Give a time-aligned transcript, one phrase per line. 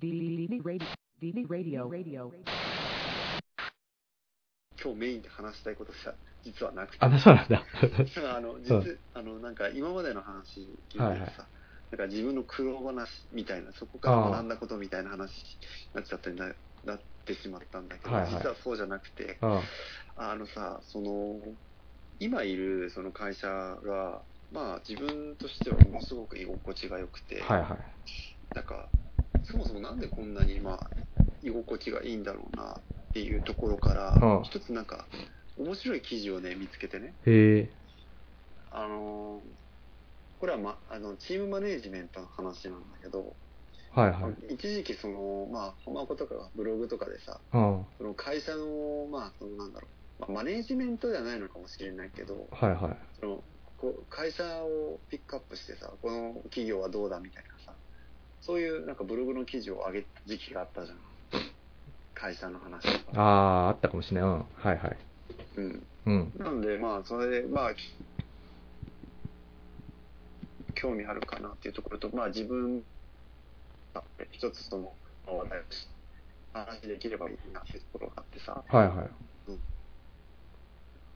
[0.00, 0.86] DD Radio.
[1.20, 1.88] DD Radio.
[1.88, 2.30] Radio.
[4.80, 6.98] 今日メインで話したいことさ、実はなくて。
[7.00, 7.64] あ、そうなんだ。
[8.36, 11.30] あの、実、あの、なんか今までの話聞いてさ、はいはい
[11.90, 15.34] なんか自分の苦労話みたいな、そこから学んだことみたいな話に
[15.94, 16.52] なっちゃったりな、
[16.84, 19.60] なってしまったんだけど、はいはい実はそうじゃなくて、うん。
[20.18, 21.40] あのさ、その、
[22.20, 24.20] 今いるその会社が、
[24.52, 28.54] まあ自分としてはものすごく居心地が良くて、はいはい。
[28.54, 28.90] なんか、
[29.50, 30.90] そもそもなんでこんなにまあ、
[31.42, 35.08] 居心地がいいんだろうなっていうところから、うん一つなんか、
[35.56, 37.70] 面白い記事をね、見つけてね、へえ。
[38.70, 39.58] あのー
[40.40, 43.36] これは、ま、あの、チームマネージメントの話なんだけど、
[43.90, 44.54] はいはい。
[44.54, 47.86] 一時期その、まあ、浜子とかがブログとかでさ、うん。
[47.98, 52.98] その会社の、まあ、そのなんだろう、まあ、マネージメントではないのかもしれないけど、はいはい。
[53.18, 53.44] その
[53.76, 57.44] こう会社をピックアップしてさ、この企業はどうだみたい
[58.40, 60.98] そういうなんかブログの記事を上げた時期があったじゃん。
[62.14, 63.20] 会社の話とか。
[63.20, 64.30] ああー、あったかもしれない。
[64.30, 64.38] うん。
[64.38, 64.98] はいはい。
[65.56, 65.86] うん。
[66.06, 66.32] うん。
[66.36, 67.80] なんで、まあ、それで、まあ、き
[70.74, 72.82] 興味あるかなっていうところと、まあ、自分
[73.94, 74.92] が一つその
[75.26, 75.88] 話題をし
[76.52, 79.10] 話できればいいなっていうところがあってさ、はいはい。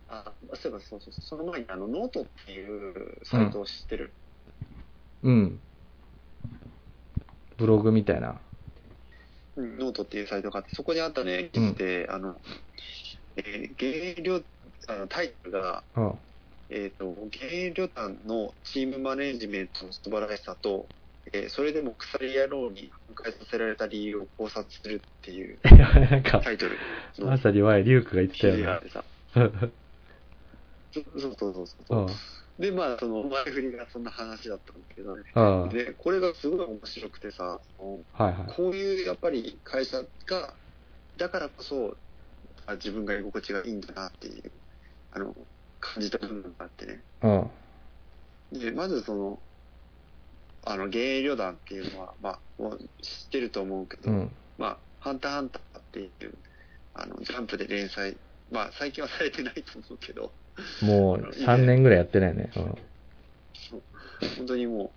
[0.08, 4.14] あ、そういえばそうそうそう、その前にあの、ノートっていうサイトを知ってる？
[5.22, 5.60] うん。
[7.56, 8.40] ブログみたいな。
[9.56, 12.36] うんノートっていうサイトがあって、そこにあったね、記事で、あの、
[13.36, 14.44] えー、芸旅、
[14.88, 16.14] あのタイトルが、うん。
[16.70, 17.14] えっ、と、
[17.50, 20.86] 芸旅団のチームマネジメントの素晴らしさと、
[21.32, 26.76] えーそれでも腐り野郎に迎えさせられた理由を考察するっていう タイトル
[27.18, 28.80] のまさに前、リュウクが言って記たよね
[30.92, 32.00] そそうそうそうそう。
[32.00, 32.06] うん。
[32.58, 35.22] で、まあ、その前振りがそんな話だったんだけどね。
[35.70, 38.54] で、これがすごい面白くてさ、そのはい。
[38.54, 40.54] こういうやっぱり会社が、
[41.16, 41.96] だからこそ、
[42.66, 44.52] あ自分が居心地がいいんだなっていう、
[45.10, 45.34] あの、
[45.80, 47.04] 感じた部分があってね。
[47.22, 48.58] うん。
[48.58, 49.42] で、まずその、
[50.64, 54.30] あの、芸旅団っていうのは、まあ、もう知ってると思うけど、うん。
[54.58, 56.38] まあ、ハンターハンターっていう、
[56.94, 58.16] あの、ジャンプで連載、
[58.50, 60.34] まあ、最近はされてないと思うけど、
[60.80, 62.50] もう3年ぐらいやってないね。
[62.56, 62.78] うん。
[64.36, 64.90] 本当にもう、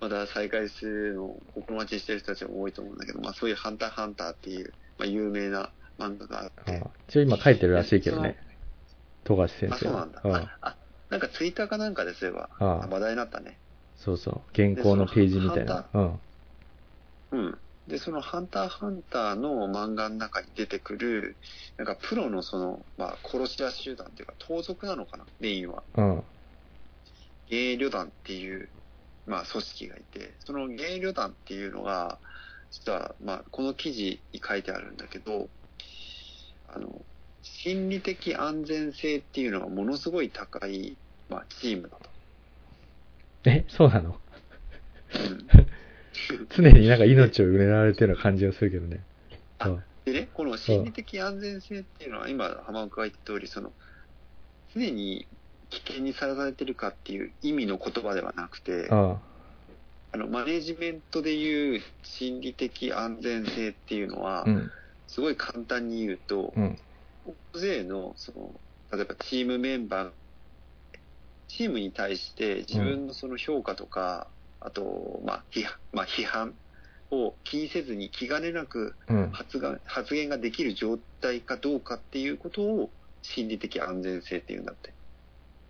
[0.00, 8.36] まだ再開するのを心待ちしてる人たちも多いと思うんだけど、まあ、そういうハンターハンターっていう、まあ、有名な漫画があって、うん一応今書いてるらしいけどね。
[9.24, 10.20] 富樫先あ、生はそうなんだ。
[10.24, 10.34] うん。
[10.34, 10.76] あ、あ
[11.10, 13.58] なんかツイッターかなんかですれば、ああ話題になったね。
[13.96, 14.40] そうそう。
[14.54, 15.88] 原稿のページみたいな。
[15.92, 16.20] うん。
[17.32, 17.58] うん。
[17.90, 21.36] で、そのハンターハンターの漫画の中に出てくる、
[21.76, 25.82] なんかプロのその、まあ、殺し屋集団っていうか、盗賊なのかな、メインは。
[25.96, 26.22] うん。
[27.48, 28.68] 芸旅団っていう、
[29.26, 32.18] まあ、組織がいて、その芸旅団っていうのが、
[32.70, 35.48] 実は、まあ、この記事に書いてあるんだけど、
[36.68, 37.04] あの、
[37.42, 40.96] 心理的安全性っていうのがものすごい高い、
[41.28, 42.08] まあ、チームだと。
[43.46, 44.20] え、そうなの？
[45.12, 45.79] うん
[46.50, 49.00] 常になんか命を売られてるような感じがするけどね。
[49.58, 49.84] あうん。
[50.04, 53.72] でね、この心理的安全性っていうのは、今、浜岡が言った通り、その、
[54.74, 55.26] 常に
[55.68, 59.20] 危険にさらされてるかっていう意味の言葉ではなくて、うん。
[60.12, 64.70] あの、マネジメントでいう心理的安全性っていうのは、うん。
[65.06, 66.78] すごい簡単に言うと、うん。
[67.54, 68.60] 大勢の、その、
[68.92, 70.12] 例えばチームメンバー、
[71.46, 76.54] チームに対して自分のその評価とか、あと、まあ、批判、まあ、批判
[77.10, 79.30] を気にせずに気兼ねなくうん。
[79.32, 82.90] 発が発言ができる状態かどうかっていうことを
[83.22, 84.92] 心理的安全性っていうんだって。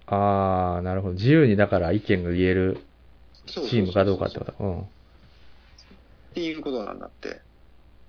[0.06, 1.14] あー、なるほど。
[1.14, 2.80] 自由にだから意見が言える
[3.46, 4.54] チームかどうかってこと。
[4.58, 4.80] うん。
[4.80, 4.84] っ
[6.34, 7.40] ていうことなんだって。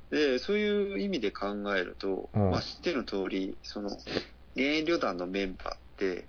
[0.10, 3.90] で、そういう意味で考えると、うんまあ知っての通り、その、
[4.56, 6.28] 原旅団のメンバーって、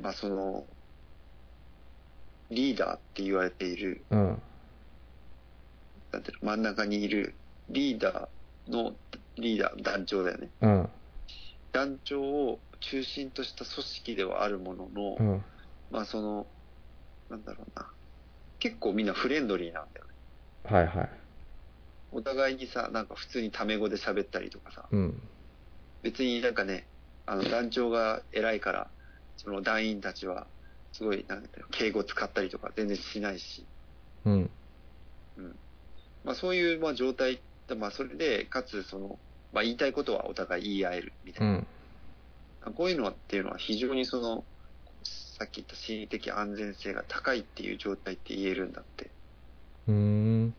[0.00, 0.66] まあその、
[2.50, 4.42] リーダーって言われている、うん。
[6.12, 7.34] なんていうの真ん中にいる
[7.68, 8.94] リーダーの、
[9.36, 10.50] リーダー、団長だよね。
[10.60, 10.88] うん。
[11.72, 15.44] 団長を中心とした組織ではあるものの、うん。
[15.90, 16.46] まあその、
[17.28, 17.86] なんだろうな。
[18.58, 20.12] 結構みんなフレンドリーなんだよね。
[20.64, 21.10] はいはい。
[22.12, 25.22] お互いにさ、なんか普通にタメ語で喋ったりとかさ、うん。
[26.02, 26.88] 別になんかね、
[27.26, 28.90] あの団長が偉いから、
[29.36, 30.48] その団員たちは、
[30.92, 33.68] すごい、なんだろう敬語使ったりとか全然しないし、
[35.36, 35.60] うん。
[36.24, 37.42] まあそういう、まあ状態、
[37.76, 39.20] まあそれで、かつその、
[39.52, 41.54] まあ言いたいことはお互い言い合えるみたいな。
[42.66, 42.74] うん。
[42.74, 44.46] こういうのはっていうのは非常にその、
[45.02, 49.14] さっき言った心理的安全性が高いっていう状態って言えるんだって。
[49.86, 50.54] うーん。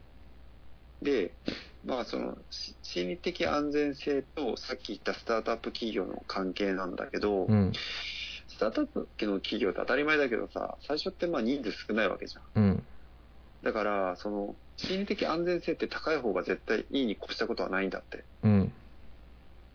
[1.01, 1.35] で、
[1.83, 7.71] まあその、し心理的安全性とさっき言ったスタートアップ企業の関係なんだけど、うん。
[8.61, 12.63] スタートアップの企業って当たり前だけどさ、最初ってまあ人数少ないわけじゃん。
[12.63, 12.83] うん。
[13.63, 18.23] だから、その、心理的安全性って高い方が絶対いいに越したことはないんだって。
[18.43, 18.71] うん。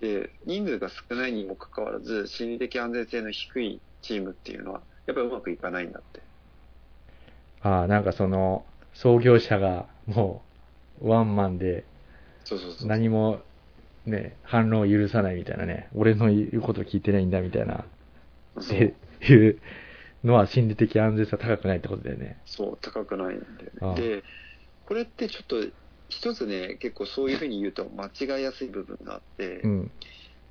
[0.00, 6.22] で、人数が少ないにもかかわらず、心理的安全性の低いチームっていうのは、やっぱりうまくいかないんだって。
[7.62, 10.42] ああ、なんかその、創業者がも
[11.02, 11.82] う、ワンマンで
[12.44, 12.88] そうそうそう。
[12.88, 13.40] 何も、
[14.04, 17.84] ね、反論を許さないみたいなね、俺の言うこと聞いてないんだみたいな、
[18.60, 19.60] っていう
[20.24, 22.42] のは心理的安全さ高くないってことだよね。
[22.44, 23.38] そう、高くないん
[23.80, 24.20] ああで。
[24.20, 24.24] で、
[24.84, 25.56] これってちょっと、
[26.08, 29.92] 一つね、結構そういうふうに言うと間違いやすい部分があって、うん。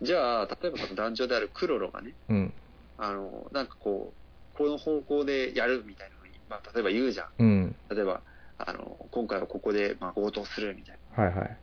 [0.01, 2.53] じゃあ、例えばその団長であるクロロがね、うん。
[2.97, 7.27] あの、なんかこう、この方向でやるみたいなふうに、まあ、例えば言うじゃん。
[7.39, 7.75] うん。
[7.89, 8.23] 例えば、
[8.57, 11.23] あの、今回はここで、まあ、強盗するみたいな。
[11.23, 11.57] はいはい。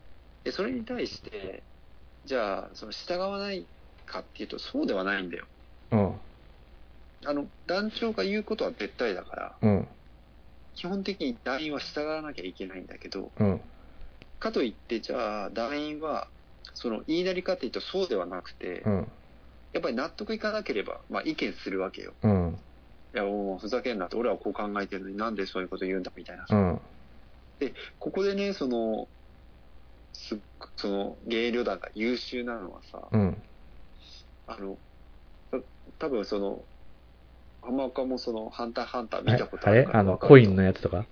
[0.44, 1.64] で、それに対して、
[2.24, 3.68] じゃあ、その従わない
[4.06, 5.46] かっていうと、そうではないんだよ。
[5.90, 6.20] うん。
[7.24, 9.88] あの、団長が言うことは絶対だから、うん。
[10.74, 13.60] 基本的に団員は従わなきゃいけないんだけど、うん。
[14.38, 16.28] かといって、じゃあ、団員は、
[16.74, 19.08] その、言いなりかっていうとそうではなくて、うん。
[19.72, 22.14] やっぱり納得いかなければ、まあ、意見するわけよ。
[22.22, 22.58] うん。
[23.14, 26.46] いや、もうふざけんなって、俺はこう考えてるのになんでそういうこと言うんだみたいな。
[26.50, 26.80] うん。
[27.98, 29.08] ここでね、その、
[30.12, 30.40] す
[30.76, 33.42] その、芸旅団が優秀なのはさ、うん。
[34.46, 34.78] あの、
[35.50, 35.58] た
[35.98, 36.64] 多分その、
[37.62, 39.98] 浜岡もその、ハンターハンター見たことあるあれ？
[39.98, 41.06] あの、コインのやつとか？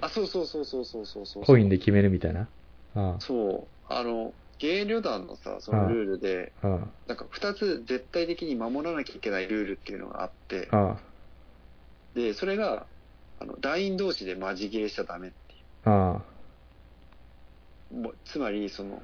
[0.00, 1.44] あ、そうそうそうそうそうそうそう。
[1.44, 2.48] コインで決めるみたいな？
[2.94, 3.92] あそう。
[3.92, 6.66] あの、芸旅団のさ、そのルールで、あ。
[6.66, 6.92] うん。
[7.06, 10.96] なんか二つ絶対的に守らなきゃいけないルールっていうのがあって、あ
[12.14, 12.86] で、それが、
[13.38, 15.90] あの、団員同士でマジ切れしちゃダメっていあ。
[15.90, 16.24] ああ。
[17.90, 17.94] う。
[17.94, 19.02] もうつまり、その、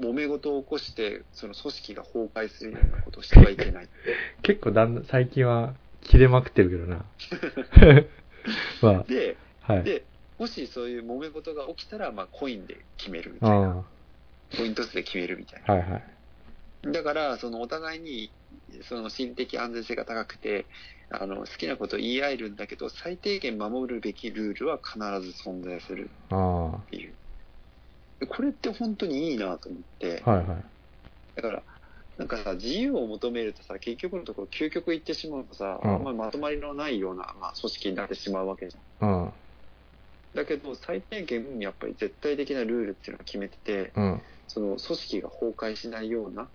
[0.00, 3.88] 揉め事を起こして、その組織が崩壊するようなことをしてはいけない。
[4.42, 7.04] 結構だんだん、最近は切れまくってるけどな。
[8.82, 9.84] まで、あ、はい。
[9.84, 10.04] で、
[10.38, 13.70] もしそういう揉め事が起きたら、まあ、コインで決めるみたいな。
[13.70, 13.84] あ
[14.56, 15.72] ポイント数で決めるみたいあ。
[15.72, 16.04] はいはい。
[16.82, 16.92] な。
[16.92, 18.32] だから、そのお互いに、
[18.82, 20.66] その心理的安全性が高くて、
[21.10, 27.14] あの、好きなことを言い合えるんだけど、最低限守るべきルールは必ず存在するあっていう。
[28.20, 30.64] でこれって本当にいいなと思ってあ。、はいはい。
[31.36, 31.62] だから、
[32.22, 39.24] なんかさ、自由を求めるとさ、結局のところ究極言ってしまうとさ、うんあんまりまとまりのないような、まあ、組織になってしまうわけじゃん。
[39.24, 39.32] うん。
[40.32, 44.22] だけど、最低限、やっぱり絶対的なルールっていうのを決めてて、うん。
[44.46, 46.48] その組織が崩壊しないような、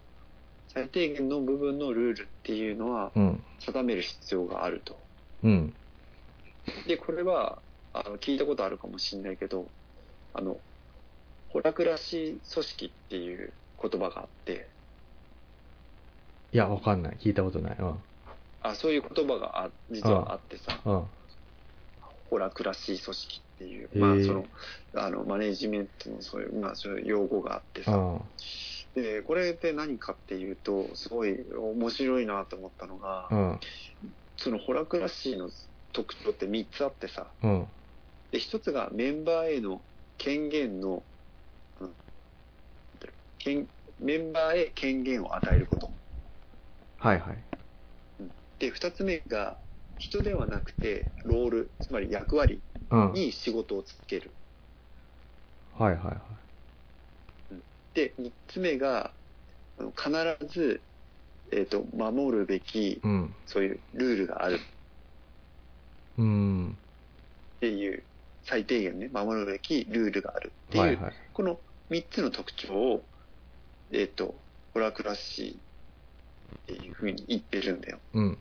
[0.69, 3.43] 最低限の部分のルールっていうのはうん。
[3.59, 5.01] 定める必要があると。
[5.43, 5.73] うん。
[6.87, 7.61] で、これは、
[7.91, 9.73] あの、聞いたことあるかもしれないけど、
[10.33, 10.61] あの、
[11.49, 14.76] ホラクラシ組織っていう言葉があって、
[16.51, 17.17] いや、わかんない。
[17.19, 17.77] 聞いたことない。
[17.77, 17.95] うん。
[18.61, 21.05] あ、そういう言葉があ実はあってさ、うん。
[22.29, 24.45] ホラクラシ組織っていう、まあ、その、
[24.95, 29.01] あの、マネジメントのそういう、まあ、そういう用語があってさ、うん。
[29.01, 33.59] で、これって何かっていうと、すごい面白いなと思ったのが、うん。
[34.37, 35.49] そのホラクラシーの
[35.93, 37.67] 特徴って3つあってさ、うん。
[38.31, 39.81] で、1つがメンバーへの
[40.17, 41.03] 権限の、
[41.79, 41.95] うん、
[43.39, 43.67] 権
[43.99, 45.96] メンバーへ権限を与えること。
[46.97, 47.37] はいはい。
[48.59, 49.57] で、2つ目が、
[49.97, 52.61] 人ではなくて、ロール、つまり役割
[52.91, 53.13] うん。
[53.13, 54.31] に仕事をつける。
[55.77, 56.17] はいはいはい。
[57.93, 59.11] で、3つ目が、
[59.79, 60.11] あの必
[60.47, 60.81] ず、
[61.51, 63.33] えっ、と、守るべき、うん。
[63.45, 64.59] そういうルールがある
[66.17, 66.71] うん。
[66.71, 68.03] っていう、
[68.43, 71.13] 最低限ね、守るべきルールがあるっていう、はいはい。
[71.33, 73.05] この3つの特徴を、
[73.91, 74.35] えっ、と、
[74.73, 75.66] ホラクラシー
[76.55, 77.99] っていうふうに言ってるんだよ。
[78.13, 78.37] うん。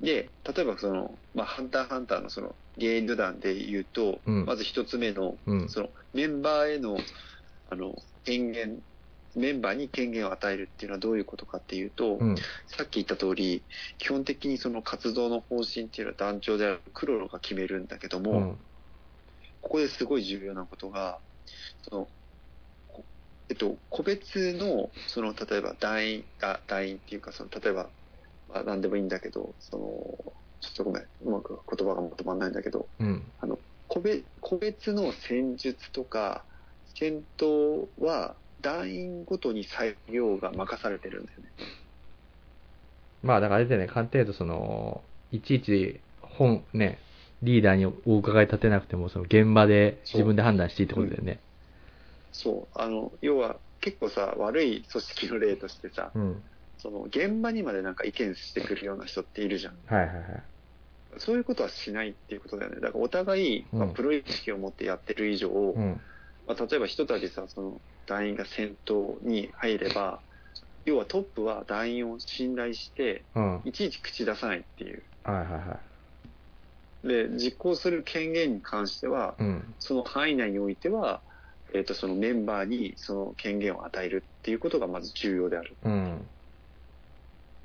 [0.00, 5.68] で、例えばその、まあ、ハンターハンターのその、ゲーム団で言うと、うんまず1つ目の、うん。
[5.68, 6.98] その、メンバーへの、
[7.70, 8.80] あの、権限、
[9.34, 12.36] メンバーに権限を与えるっていうのはどういうことかっていうと、うん。
[12.66, 13.64] さっき言った通り、
[13.98, 18.56] 基本的にその活動の方針っていうのは団長であるクロロが決めるんだけども、うん。
[19.60, 21.20] ここですごい重要なことが、
[21.88, 22.12] その、こ
[23.52, 27.90] えっと、個別の、その、例えば団員、あ、団員っていうか、その、例えば、
[28.48, 29.82] まあ、何でもいいんだけど、その、
[30.62, 33.22] ちょっとごめん、うまく言葉がまとまんないんだけど、うん。
[33.88, 36.46] 個別個別の戦術とか、
[36.94, 41.50] 戦闘は、団員ごとに裁量が任されてるんだよね。
[43.22, 46.98] まあ、だからあれでね、鑑定とその、いちいち本、ね、
[47.42, 51.38] リーダーにお伺い立てなくても、その現場で自分で判断していいってことだよね。
[52.32, 52.80] そう。
[52.80, 56.42] あの、要は結構さ、悪い組織の例としてさ、うん。
[56.78, 59.78] その現場にまでなんか意見してくるような人っているじゃん。
[59.86, 60.24] はいはいはい。
[61.18, 62.80] そういうことはしないっていうことだよね。
[62.80, 66.00] だからお互い、まあうんプロ意識を持ってやってる以上、うん。
[66.46, 70.22] まあ、例えば一たびさ、その団員が先頭に入れば、
[70.84, 73.56] 要はトップは団員を信頼して、うん。
[73.58, 75.04] はいいちいち口出さないっていう。
[75.22, 75.80] はいは
[77.04, 79.42] で、実行する権限に関しては、い。
[79.42, 79.74] うん。
[79.78, 81.22] その範囲内においては、
[81.74, 86.28] えっ、と、そのメンバーにその権限を与えるっていうことがまず重要であるうん。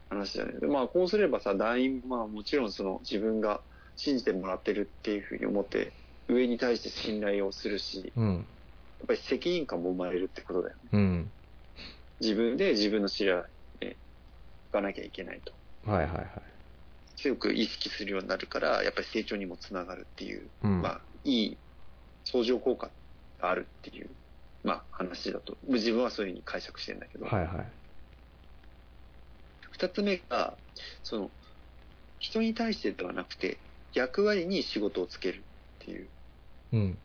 [0.10, 0.54] 話だね。
[0.60, 3.62] でまあ、こうすればさ、団員もまあもちろんその自分が
[3.96, 5.92] 信じてもらってるっていうふうに思って、
[6.30, 8.36] 上に対して信頼をするし、うん。
[9.00, 10.90] やっぱり責任感も生まれるってことだよね。
[10.94, 11.32] うん。
[12.20, 13.40] 自分で自分の知り合
[13.82, 13.98] いへ
[14.72, 15.54] 行かなきゃいけないと。
[15.90, 16.30] はいはいはい。
[17.18, 20.82] 強く意識するようになるから、やっぱり成長にもつながるっていう、うん。
[20.82, 21.58] まあ、いい
[22.26, 22.92] 相乗効果
[23.42, 24.10] があるっていう、
[24.64, 25.58] まあ、話だと。
[25.68, 27.26] 自分はそういうふうに解釈してるんだけど。
[27.26, 27.68] はいはい。
[29.72, 30.56] 二つ目が、
[31.04, 31.32] その、
[32.20, 33.58] 人に対してではなくて、
[33.94, 35.44] 役割に仕事をつける
[35.82, 36.08] っていう。
[36.74, 36.98] うん。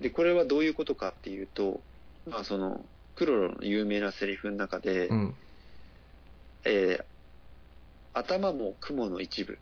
[0.00, 1.80] で、これはどういうことかっていうと、
[2.28, 2.84] まあ、その、
[3.16, 5.34] クロロの有名なセリフの中で、うん。
[6.64, 7.04] えー
[8.14, 9.58] 頭も雲の一部。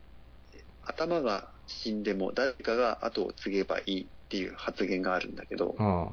[0.85, 6.09] 頭が死んでも誰かが後を継げばいいっていう発言があるんだけど、あ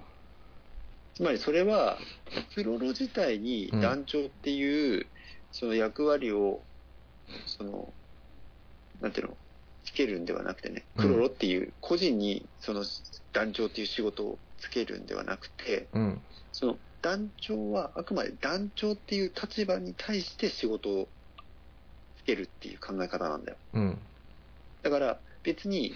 [1.16, 1.98] つまりそれは、
[2.54, 5.06] クロロ自体に団長っていう、
[5.54, 6.60] その役割を、
[7.46, 7.94] その、
[9.00, 9.38] なんていうの、
[9.86, 12.84] つけるんではなくてね、うんクロロっていう個人にその
[13.32, 15.88] 団長っていう仕事をつけるんではなくて。
[16.52, 21.08] その団長はあくまで団長っていう立場に対して仕事を
[22.18, 23.58] つけるっていう考え方なんだよ。
[23.76, 23.98] うん。
[24.84, 25.94] だから別に、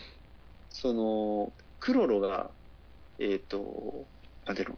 [0.70, 1.52] その、
[1.84, 2.50] クロロが、
[3.20, 4.08] えっ、と、
[4.46, 4.76] なんていうの、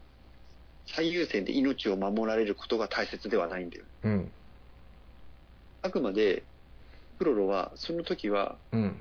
[0.88, 3.86] 最優先で命を守られることが大切ではないんだよ。
[4.06, 4.32] うん。
[5.84, 6.42] あくまで、
[7.20, 8.96] クロロはその時は、うん。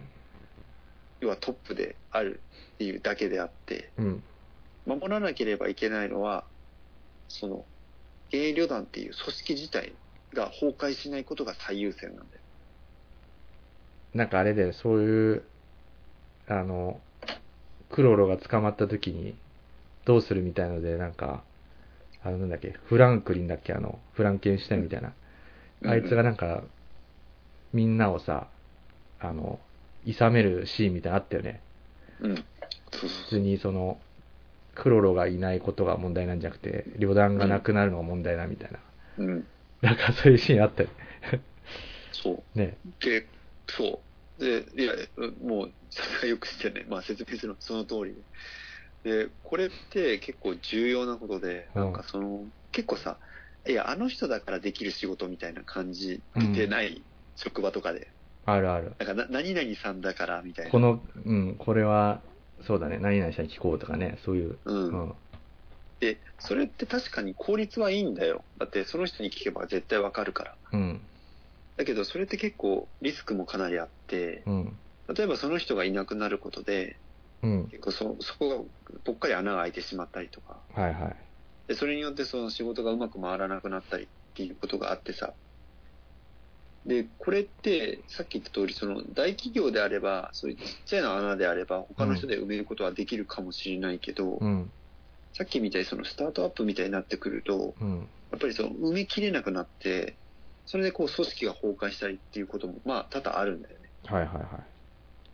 [1.23, 2.43] 要はトップである
[2.75, 4.23] っていうだけであって、うん。
[4.85, 6.45] 守らなければいけないのは、
[7.29, 7.65] その、
[8.29, 9.95] 芸旅団っていう組織自体
[10.35, 12.29] が崩壊しないことが最優先なんだよ。
[14.13, 15.43] なんかあれで、そういう、
[16.49, 17.01] あの、
[17.95, 19.37] クロロが捕まった時に、
[20.05, 21.45] どうするみたいので、なんか、
[22.25, 25.13] あの、なんだっけ、フランクリンだっけ、あの、フランケンシュタインみたいな。
[25.87, 26.65] あいつがなんか、
[27.73, 28.49] みんなをさ、
[29.21, 29.61] あの、
[30.05, 31.61] 諌めるシーンみたいなのあったよね。
[32.21, 32.35] うん。
[32.35, 33.97] 普通にその、
[34.75, 38.81] クロロがいないことが問題なんじゃなくて、旅団がなくなるのが問題だみたいな。
[39.17, 39.27] そう。
[39.27, 39.47] うん。
[39.83, 40.89] なんかそういうシーンあったよ
[42.11, 42.43] そう。
[42.59, 42.77] ね。
[42.99, 43.25] で、
[43.69, 43.99] そう。
[44.39, 44.93] で、いや、
[45.41, 48.15] もう、さすがよくしてね、まあ説明するのその通り
[49.05, 49.27] で。
[49.27, 53.19] で、これって結構重要なことで、うんなんかその、結構さ、
[53.67, 56.23] いや、あの人だからできる仕事みたいな感じ
[56.55, 57.05] でない、
[57.37, 58.11] 職場とかで。
[58.45, 58.93] あるある。
[58.99, 60.71] なんかな、何々さんだからみたいな。
[60.71, 62.23] この、うん、これは、
[62.67, 64.59] そうだね、何々したに聞こうとかね、そういう。
[64.65, 64.73] う。
[64.73, 65.15] うんん。
[66.01, 68.45] で、それって確かに効率はいいんだよ。
[68.59, 70.57] だってその人に聞けば絶対わかるから。
[70.73, 71.01] うん。
[71.77, 74.79] だけどそれって結構リスクもかなりあって、うん。
[75.15, 77.01] 例えばその人がいなくなることで、
[77.43, 77.69] うん。
[77.69, 81.17] 結構そそこがぽっかり穴が開いてしまったりとか、はいはい。
[81.69, 85.35] でそれによってその仕事がうまく回らなくなったりっていうことがあってさ、
[86.87, 94.71] で、これって、さっき言った通り、その大企業であれば、そういうちっちゃいの穴であれば、他の人で埋めることはできるかもしれないけど、うん。
[95.33, 98.01] さっきみたいにそのスタートアップみたいになってくると、うん。
[98.31, 100.19] やっぱりその埋めきれなくなって、
[100.67, 103.91] それでこう組織が崩壊したりっていうことも、まあ多々あるんだよね。
[104.05, 104.47] はいはいはい。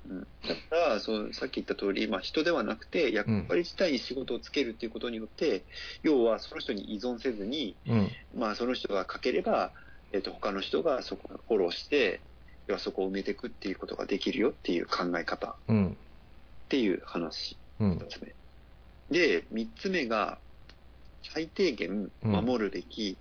[0.09, 5.67] うん、だからその、さっき言った通り、まあ、人ではなくて、役割自体に仕事をつけるっていうことによって、
[6.03, 8.09] 要はその人に依存せずに、うん。
[8.35, 9.73] まあ、その人が書ければ、
[10.13, 12.21] えっと他の人がそこをフォローして、
[12.67, 15.97] 要はそこを埋めていくっていうことができるよっていう考え方っうん。
[16.69, 18.09] ていう話うん二。
[18.09, 18.35] つ目。
[19.11, 20.39] で、三つ目が、
[21.23, 23.19] 最低限守るべき、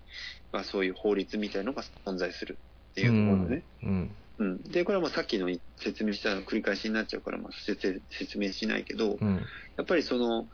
[0.51, 2.60] まあ、そういう法律みたいのが存在する
[2.91, 3.63] っていうところだね。
[3.84, 4.15] うん。
[4.39, 9.36] うん、で、これはまあさっきの説明したの繰り返しになっちゃうから、まあ説説明しないけど、うん。
[9.77, 10.48] やっぱりその、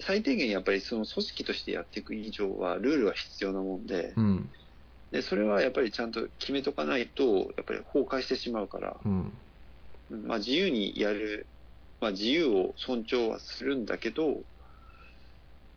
[0.00, 4.50] 最低限やっぱりその組織としてやっていく以上は、ルールは必要なもんで、うん。
[5.10, 9.32] でそれはやっぱりちゃんと決めとかないと、やっぱり崩壊してしまうから、うん。
[10.10, 11.48] うんまあ自由にやる、
[12.00, 14.44] まあ自由を尊重はするんだけど、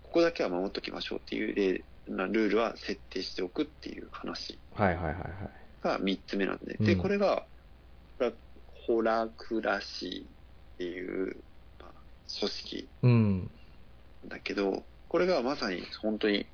[0.04, 5.24] ここだけは守っときましょうっていう例なルールは設定しておくっていう話はいはいはいはい。
[5.82, 7.46] が3つ目なんで、で、うんこれが、
[8.88, 10.26] ホラクラシ
[10.76, 11.36] っていう、
[11.80, 11.92] まあ、
[12.40, 13.52] 組織うん。
[14.26, 16.46] だけど、これがまさに本当に、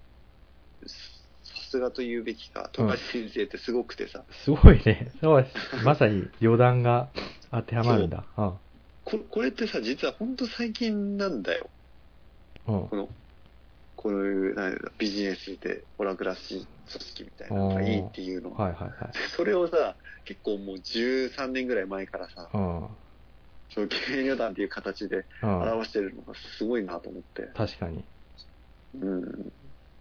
[0.86, 5.12] さすがと言うべきか、富樫先生ってすごくてさ、すごいね。
[5.22, 5.48] そう
[5.86, 7.10] まさに余談が
[7.52, 8.26] 当てはまるんだ。
[8.38, 8.54] うん。
[9.06, 11.70] ここれってさ、実は本当最近なんだよ。
[12.68, 12.88] うん。
[12.88, 13.10] この、
[14.04, 18.52] こういうなんビジネスでオラクらしい組織みたいなのがいいっていうの。
[18.52, 19.12] はいはいはい。
[19.34, 19.96] それをさ、
[20.26, 22.90] 結構もう13年ぐらい前からさ、うん。
[23.70, 25.62] その芸女団っていう形でうん。
[25.62, 27.44] 表してるのがすごいなと思って。
[27.56, 28.04] 確かに。
[28.96, 29.54] うん。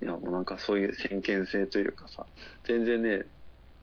[0.03, 2.27] いや、もうなんかそういう先見性というかさ、
[2.65, 3.25] 全然ね、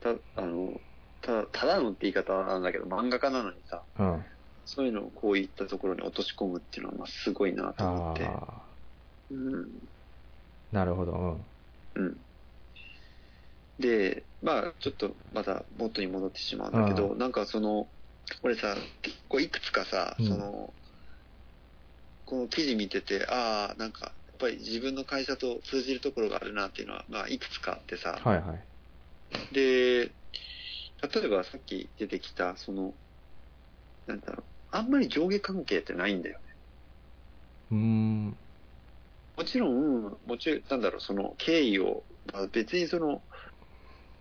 [0.01, 0.81] た、あの、
[1.21, 4.25] たただのって言い方なんだけど、漫画家なのにさ、うん。
[4.65, 8.25] そういうのをこういったところに落とし込むっていうのは、まあ、すごいなと思って。
[8.25, 8.65] あ
[9.31, 9.69] うん。
[10.71, 11.45] あ、なるほど。
[11.95, 12.25] うん。
[13.77, 17.91] で、まあ、ちょっとまた元に戻ってしまうんだけど、うなんかその、
[18.43, 20.75] 俺さ、結構いくつかさ、うんその、
[22.23, 28.31] この記事見てて、ああ、なんか、やっぱり自分の会社と通じるところがあるなっていうのは、まあ、いくつかあってさ、うん。
[28.31, 28.69] はいはい。
[29.51, 30.15] で、例
[31.25, 32.97] えばさっき出てきた、その、
[34.07, 36.45] なんだろう、あんまり上下関係ってないんだよね。
[37.71, 38.48] うーん。
[39.39, 42.03] もちろん、もちろん、なんだろう、その敬意を、
[42.33, 43.23] まあ、別にその、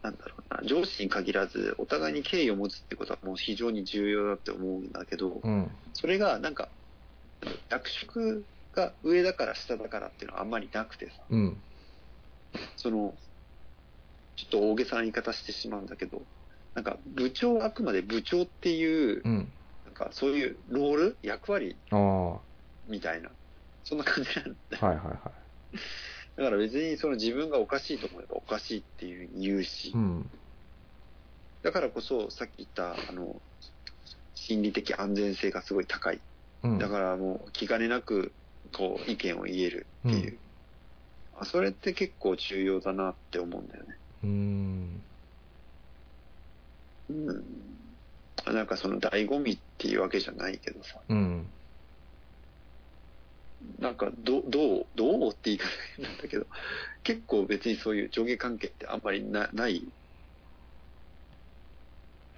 [0.00, 5.68] なんだろうな、上司に限らず、お互いに敬意を持つってことはもう非常に重要だって思うんだけど、うん。
[5.92, 6.70] それがなんか、
[7.68, 11.62] 役職が上だから下だからっていうのはあんまりなくてさ、うん。
[12.76, 13.16] その、
[14.36, 16.28] ちょっと大げさな言い方してしまうんだけど、
[16.74, 19.52] なんか部長はあくまで部長っていう、うん。
[19.84, 21.80] なんかそういうロール、役割
[22.86, 23.30] みたいな、
[23.88, 25.78] そんな感じなんだよいはいはい。
[26.36, 30.30] だから別にその自分がおかしいと思えばおかしいっていう言うしう、ん。
[31.62, 33.40] だからこそさっき言った、あの、
[34.34, 36.20] 心理的安全性がすごい高い。
[36.62, 36.78] うん。
[36.78, 38.34] だからもう気兼ねなく、
[38.72, 40.32] こう、意見を言えるっていう。
[40.32, 40.38] うん
[41.40, 43.96] あそれって結構重要だなって思うんだよね。
[44.24, 45.02] うーん。
[47.10, 47.12] う
[48.52, 48.54] ん。
[48.54, 51.46] なんかその醍醐味っていうわけじゃないけどさ、うん。
[53.78, 55.66] なんかど、どう、どうって言い方
[56.02, 56.46] なんだけど、
[57.02, 59.92] 結構別にそういう上下関係ってあんまりなない？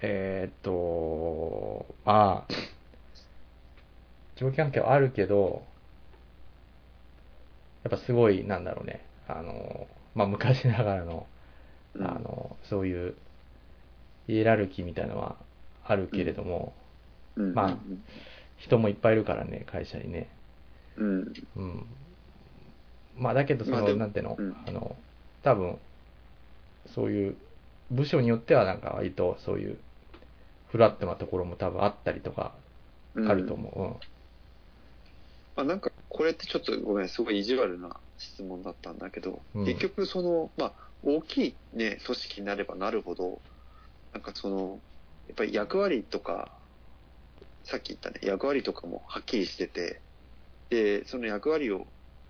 [0.01, 2.53] えーっと、まあ、
[4.35, 5.63] 上下関係はあるけど、
[7.83, 11.27] やっぱすごい、なんだろうね、あの、まあ昔ながらの、
[11.95, 12.05] うん。
[12.07, 13.15] あの、そういう、
[14.27, 15.35] イエラルキーみたいなのは
[15.85, 16.73] あるけれども、
[17.35, 17.53] うん。
[17.53, 17.77] まあ
[18.57, 20.29] 人もいっぱいいるからね、会社にね。
[20.97, 21.33] うん。
[21.55, 21.85] うん。
[23.15, 24.95] まあだけど、その、なんていうの、うんあの、
[25.43, 25.77] 多分、
[26.87, 27.35] そういう、
[27.89, 29.77] 部署によってはなんか割とそういう、
[30.71, 32.53] フラットなところも多分あったりとか、
[33.15, 33.81] うんあると思う。
[33.81, 34.11] うん。
[35.55, 40.73] まあ、なんかこれってちょっとごめんすごい意地悪な質問だったんだけど、うん結局そのまあ
[41.03, 43.41] 大きいね組織になればなるほど
[44.13, 44.79] なんかその
[45.27, 46.51] やっぱり役割とか
[47.63, 50.01] さっき言ったね役割とかもはっきりしてて
[50.71, 51.85] でその役割を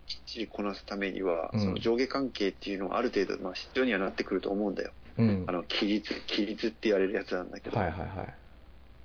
[0.08, 5.46] きっちりこなすためには、うんその上下関係っていうのはある程度まあ必要にはなってくると思うんだようん。
[5.48, 8.36] あの規律規律って言われるやつなんだけど、はいはいはい。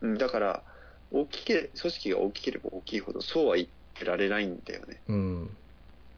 [0.00, 0.62] うん、だから
[1.10, 5.50] 大きけ組織が大きければ大きいほどそうは言ってられないんだよねうん。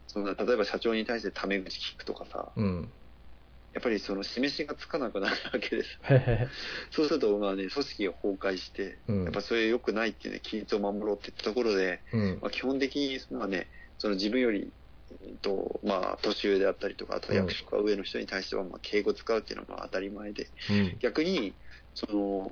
[0.07, 2.93] そんな例えば社長に対してタメ口聞くとかさ、うん。
[3.79, 6.01] やっぱりその示しがつかなくなるわけです。
[6.91, 12.39] そうすると、まあね、組織が崩壊して、うんやっぱそれ良くないっていうね、規律を守ろうって言ったところで、うん。
[12.43, 14.73] まあ、基本的に、まあね、その自分より、
[15.43, 20.99] と、まあ、年上であったりとか、あとは役職が上の人に対しては、まあ、敬語を使うっていうのはまあ当たり前で、うん。
[20.99, 21.55] 逆に、
[21.95, 22.51] その、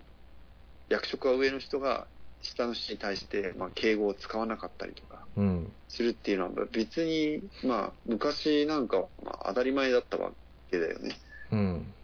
[0.89, 2.07] 役職が上の人が
[2.41, 5.73] 下の人に対して、まあ、敬語を使わなかったりとか、うん。
[5.89, 10.33] するっていうのは別に、まあ、昔なんかはまあ当たり前だったわ
[10.71, 11.17] けだよね。
[11.53, 11.95] うん。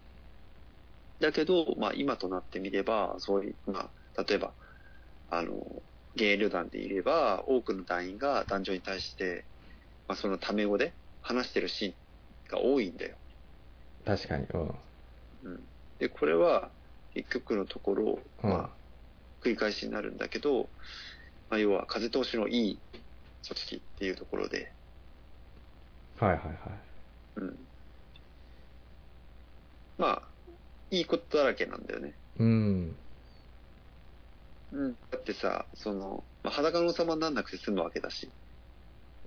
[1.20, 4.54] だけど、まあ、今となってみれば、そういう、まあ、例えば、
[5.28, 5.82] あの、
[6.16, 9.46] 芸旅団でいれば、多くの団員が男女に対して、
[10.08, 11.94] まあ、そのタメ語で話してるシーン
[12.50, 13.16] が多いんだよ。
[14.04, 14.46] 確かに。
[14.52, 14.60] うん。
[14.68, 14.76] うん。
[15.98, 16.72] で、これは、
[17.14, 18.70] 結局のところ、うんまあ、
[19.44, 20.70] 繰り返しになるんだけど、
[21.48, 23.04] まあ、要は、風通しのいい組
[23.42, 24.74] 織っていうところで、
[26.18, 26.56] はいはいはい。
[27.36, 27.56] うん。
[30.02, 30.32] まあ、
[30.90, 32.18] いいことだらけなんだよね。
[32.38, 32.96] うん。
[34.72, 34.94] うん。
[35.10, 38.34] だってさ、その、まあ、裸の王様になんなくて済むわけだし、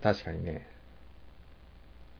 [0.01, 0.67] 確かにね。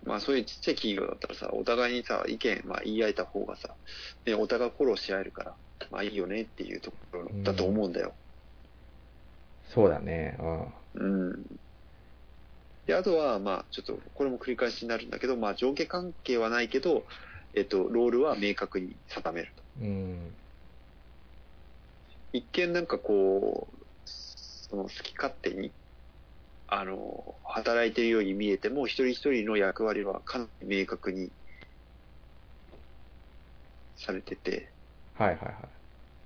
[0.04, 3.78] まあそういうちっちゃい企業だったらさ、お互いにさ、意見、まあ言い合えた方がさ、
[4.26, 5.58] ね、お互いフォローし合えるから、
[5.90, 8.18] まあいいよねっていうところだと思うんだよ。
[9.74, 10.38] そうだね。
[10.94, 11.46] うん。
[12.86, 17.06] で、あとは、まあ、ちょっと、これも繰り返しになるんだけど、まあ、上下関係はないけど、
[17.56, 19.64] えっと、ロールは明確に定めると。
[19.78, 19.86] うん。
[19.86, 19.88] う
[20.30, 20.38] ん。
[22.34, 25.74] 一見なんかこう、その好き勝手に、
[26.68, 27.00] あの、
[27.46, 31.32] 働いてるように見えても、一人一人の役割はかなり明確に
[33.96, 34.74] されてて、
[35.14, 35.70] はいはいは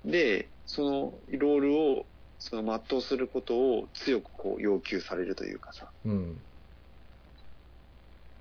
[0.04, 0.10] い。
[0.10, 2.06] で、そのロールを、
[2.38, 6.34] その全うすることを強くこう要求されるというかさ、うん。
[6.34, 6.36] っ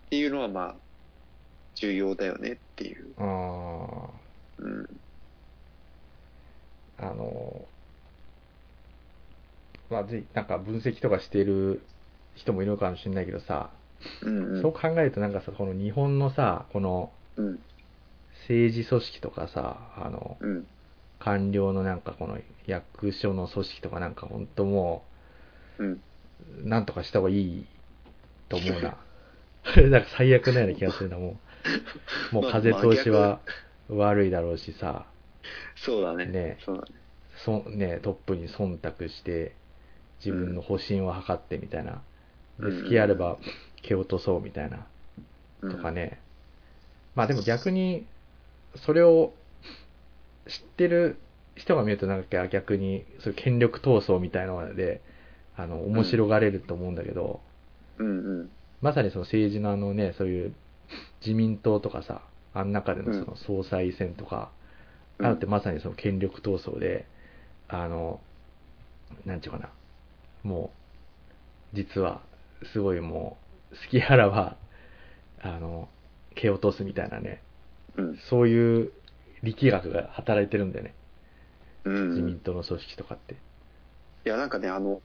[0.10, 0.76] ていうのはまあ、
[1.80, 3.16] 重要だよねっていう。
[3.18, 4.10] あ
[4.58, 4.86] うん。
[6.98, 7.68] あ、あの、
[9.90, 11.82] まあ、ぜなんか分析とかしている
[12.36, 13.72] 人もいるのかもしれないけどさ、
[14.22, 14.62] うんうん。
[14.62, 17.60] そう考えるとなんかさ、この日本のさ、このうん。
[18.48, 20.66] 政治組織とかさ、あの、うん。
[21.20, 25.04] 官僚のなんかこの役所の組織とかなんか本当も
[25.78, 26.02] うん。
[26.64, 27.66] う、なんとかした方がいい
[28.50, 28.98] と思うな。
[29.90, 31.38] なんか最悪なような気がするな、もう。
[32.32, 33.40] もうまあ風通しは
[33.90, 35.06] 悪いだろうしさ、
[35.76, 36.26] そうだね。
[36.26, 36.88] ねそうだね。
[37.46, 39.56] そね、トップに忖度して、
[40.24, 42.02] 自分の保身を図ってみたいな。
[42.60, 43.38] で、うん隙あれば
[43.82, 44.86] 蹴落とそうみたいな。
[45.62, 46.20] うんとかね。
[47.16, 48.06] まあでも逆に、
[48.76, 49.34] それを
[50.48, 51.18] 知ってる
[51.56, 55.02] 人が見るとなんか逆に、そういう権力闘争みたいなので、
[55.56, 57.42] あの、面白がれると思うんだけど、
[57.98, 58.12] うんう
[58.44, 58.50] ん。
[58.82, 60.54] まさにその政治のあのね、そういう
[61.22, 62.22] 自民党とかさ、
[62.54, 64.52] あん中でのうんその総裁選とか、
[65.20, 67.06] うんあのってまさにその権力闘争で、
[67.68, 68.22] あの、
[69.26, 69.70] なんちゅうかな、
[70.44, 70.72] も
[71.74, 72.22] う、実は、
[72.72, 73.38] すごいも
[73.72, 74.56] う、好きあらば、
[75.42, 75.90] あの、
[76.36, 77.42] 蹴落とすみたいなね、
[77.98, 78.18] うん。
[78.30, 78.94] そういう
[79.44, 80.94] 力学が働いてるんだよね、
[81.84, 82.10] うん。
[82.12, 83.34] 自民党の組織とかって。
[83.34, 85.02] いや、なんかね、あの、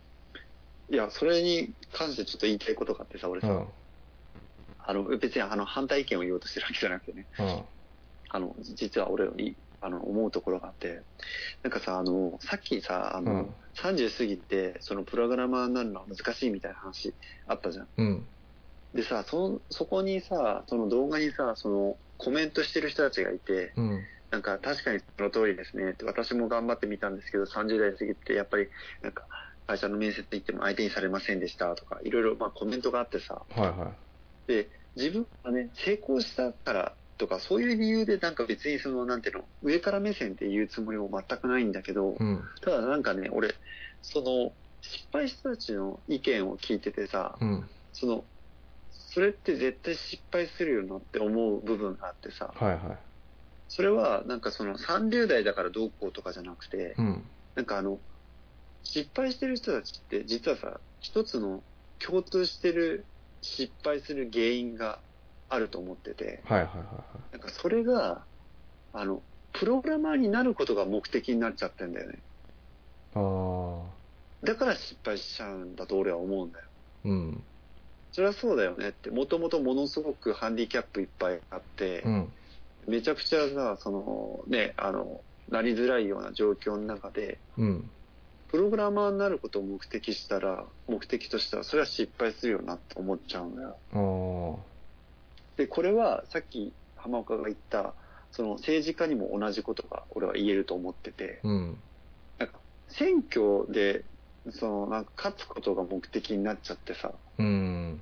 [0.91, 3.69] いや、それに関してちょっと言いたいことがあってさ、俺さ、うん、
[4.87, 7.63] あの、別にあの、反対意見を言おうとしてるわけじゃなくてね、うん、
[8.31, 11.03] あの、実は俺より、あの、思うところがあって、
[11.63, 13.55] なんかさ、あの、さっきさ、あの、うん。
[13.75, 17.15] 30過ぎて、そのプログラマーになるのは難しいみたいな話
[17.47, 17.89] あったじゃん。
[17.97, 18.27] うん、
[18.95, 28.69] でさ、その、そこにさ、その動画にさ、その、コメントしてる人たちがいて、うん、なんか確かにその通りですねって、私も頑張ってみたんですけど、30代過ぎて、やっぱり、
[29.03, 29.27] なんか、
[29.67, 33.95] 会社の面接行っても相手にされませんでしたとか、いろいろまあコメントがあってさ、はいは
[34.47, 43.55] で、自分がね、成功したからとか、そういう理由でなんか別にその、なんていうの、上から目線って言うつもりも全くないんだけどい。、うん、ただなんかね、俺、
[44.03, 48.25] その、失敗した人たちの意見を聞いててさ、うん、その、
[48.93, 52.99] それって絶対失敗するよなって思う部分があってさ、はいはい。
[53.69, 57.99] それはなんかその30代だからどうこうとかじゃなくて、うん、なんかあの、
[58.83, 61.63] 失敗してる人たちって実はさ、一つの
[61.99, 63.07] 共通してる
[63.45, 64.99] 失敗する原因が
[65.51, 67.33] あると思ってて、はいはいはいはい。
[67.33, 68.23] なんかそれが、
[68.95, 72.19] あの、プログラマーになることが目的になっちゃってんだよね。
[73.15, 73.83] あ
[74.43, 76.65] あ、だから失敗しちゃうんだと俺は思うんだよ。
[77.05, 77.43] うん、
[78.13, 82.33] それはそうだよねって、もともとものすごくハンディキャップいっぱいあって、うん、
[82.89, 87.91] めちゃくちゃさ、その、ね、あの、なりづらいような状況の中で、うん、
[88.55, 93.77] プログラマーになることを目的したら、目的としたら、それは失敗するよなって思っちゃうんだよ。
[93.93, 94.63] ああ、
[95.57, 97.95] で、これはさっき浜岡が言った、
[98.31, 101.79] その政治家にも同じことが俺は言えると思ってて、うん、
[102.39, 104.05] なんか選挙で、
[104.51, 108.01] そのなんか勝つことが目的になっちゃってさ、うん。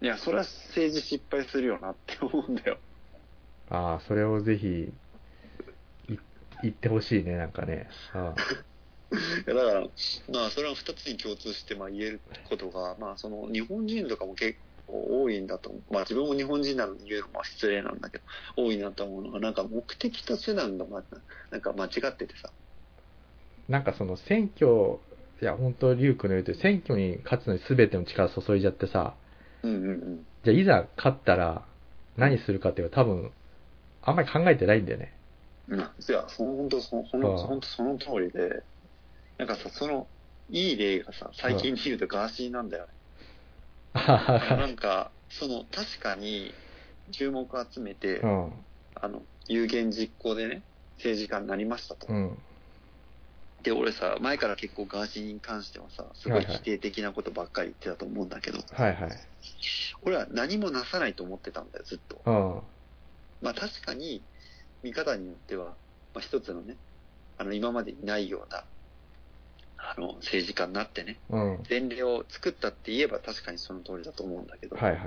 [0.00, 2.78] いや、それは政治失敗するよなって思うんだよ。
[3.68, 4.94] ああ、それをぜひ、
[6.08, 6.18] い
[6.62, 7.86] 言ってほしいね、なんかね。
[8.14, 8.34] あいや
[9.46, 9.80] だから、
[10.28, 15.94] まあ、それは二つに共通して、まあ、言えることが、まあ、その、日本人とかも結構多いんだと思う。
[15.94, 18.24] まあ、自分も日本人なのに言うのも失礼なんだけど、
[18.56, 21.04] 多いなと思うのが、なんか目的と手段が、まあ、
[21.50, 22.52] なんか間違っててさ。
[23.68, 25.00] なんかその選挙、
[25.40, 29.14] いや、本当リュウ君の言うとり、選挙に勝つのに全ての力注いじゃってさ、
[29.62, 30.26] うんうんうん。
[30.44, 31.66] じゃあいざ勝ったら
[32.16, 33.32] 何するかっていうと多分、
[34.02, 35.12] あんまり考えてないんだよね。
[35.68, 38.64] うん、いや、本当その、そあの、あ本当その通りで、
[39.38, 40.08] なんかさ、その、
[40.50, 42.92] いい例がさ、最近で言うとガーシーなんだよね。
[43.94, 46.52] なんか、その、確かに、
[47.12, 48.52] 注目を集めて、うん、
[48.94, 50.62] あの、有言実行でね、
[50.96, 52.06] 政治家になりましたと。
[52.08, 52.38] うん、
[53.62, 59.10] で、俺さ、前から結構ガーシーに関してはさ、すごい否定的なことばっかり言ってたと思うんだけど、はいはい。
[60.02, 62.22] 俺は何もなさないと思ってたんだよ、ずっと。
[62.26, 62.62] うん、
[63.40, 64.24] まあ確かに、
[64.82, 65.76] 見方によっては、
[66.14, 66.76] まあ一つのね、
[67.36, 68.64] あの、今までにないような、
[69.96, 71.48] あの、政治家になってね、うん。
[71.50, 74.98] はい前例を作ったって言えば確かにその通りだと思うんだけど、はい。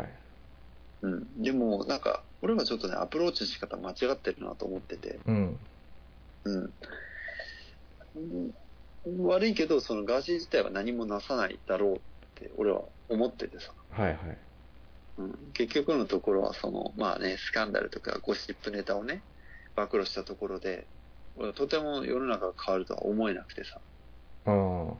[1.01, 1.41] うん。
[1.41, 5.59] でも、なんか、俺はちょっとね、アプローチの仕方間違ってるなと思ってて、うん。
[6.43, 6.73] うん。
[8.15, 8.51] うん
[9.03, 11.99] 悪いけど、そのガーシー自体は何もなさないだろうっ
[12.35, 14.37] て、俺は思っててさ、はいはい。
[15.17, 19.23] うん、結局のところは、その、まあね、スキャンダルとかゴシップネタをね、
[19.75, 20.87] 暴露したところで、
[21.35, 23.81] 俺はとても世の中が変わるとは思えなくてさ、
[24.45, 24.97] うん。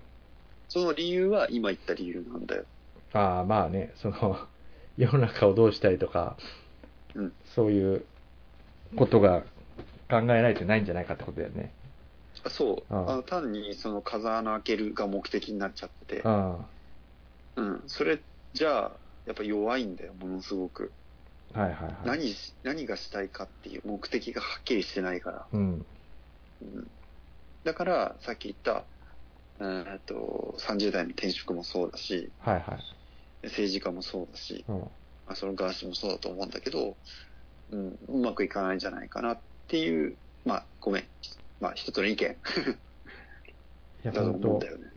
[0.70, 2.66] その理由は今言った理由なんだよ。
[3.14, 4.48] ああ、まあね、その、
[4.98, 6.38] 世の中をどうしたりとか、
[7.14, 8.06] うんそういう
[8.96, 9.42] ことが
[10.10, 11.72] 考えられてないんじゃないかってことだよね。
[12.44, 16.66] あそう、あああの単にその風穴開けるが目的になっちゃっててう、ん。
[17.56, 18.20] うん、それ
[18.54, 20.94] じゃあ、やっぱ弱いんだよ、ものすごく。
[21.54, 21.96] はいはいはい。
[22.08, 25.48] 何し、何がしたいかっていう目的がはっきりしてないから。
[25.52, 25.86] うん。
[26.62, 26.88] うん、
[27.64, 28.88] だから、さっき言った、
[29.62, 33.48] えーっと、30代の転職もそうだし、はいはい。
[33.48, 34.80] 政治家もそうだし、うん。
[34.80, 36.98] まあ、そのガーシーもそうだと思うんだけど、
[37.70, 41.04] うん、うまくいかないんじゃないかなっていう、まあ、ごめん。
[41.60, 44.88] まあ、一つの意見いや、 だと思うんだよね。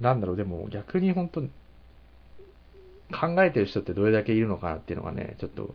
[0.00, 1.42] なんだろう、でも逆に本当
[3.12, 5.74] 考えてる人ってどれだけいるのかなっていうのがね、ちょっと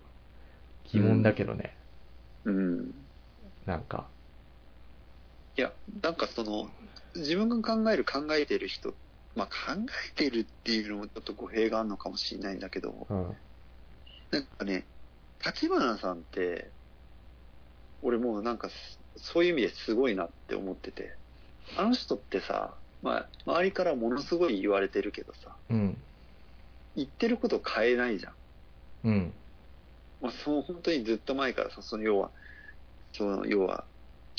[0.91, 1.75] 疑問だけどね。
[2.45, 2.91] うん。
[3.65, 4.07] なんか。
[5.57, 6.69] いや、なんかその、
[7.19, 8.93] 自分が考える考えてる人、
[9.35, 13.37] まあ考えてるっていうのもちょっと語弊があるのかもしれないんだけど、うん。
[14.31, 14.85] なんかね、
[15.45, 16.71] 立花さんって、
[18.01, 21.17] 俺もうなんかすそういう意味ですごいなって思ってて、
[21.77, 25.97] あの人ってさ、まあ周りからものすごい言われてるけどさ、うん。
[26.95, 28.33] 言ってること変えないじゃん。
[29.03, 29.33] うん。
[30.21, 32.31] まあその本当にずっと前からさ、その要は、
[33.13, 33.85] その要は、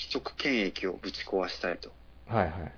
[0.01, 1.98] 既得権益をぶち壊したいと。
[2.29, 2.73] はいはい。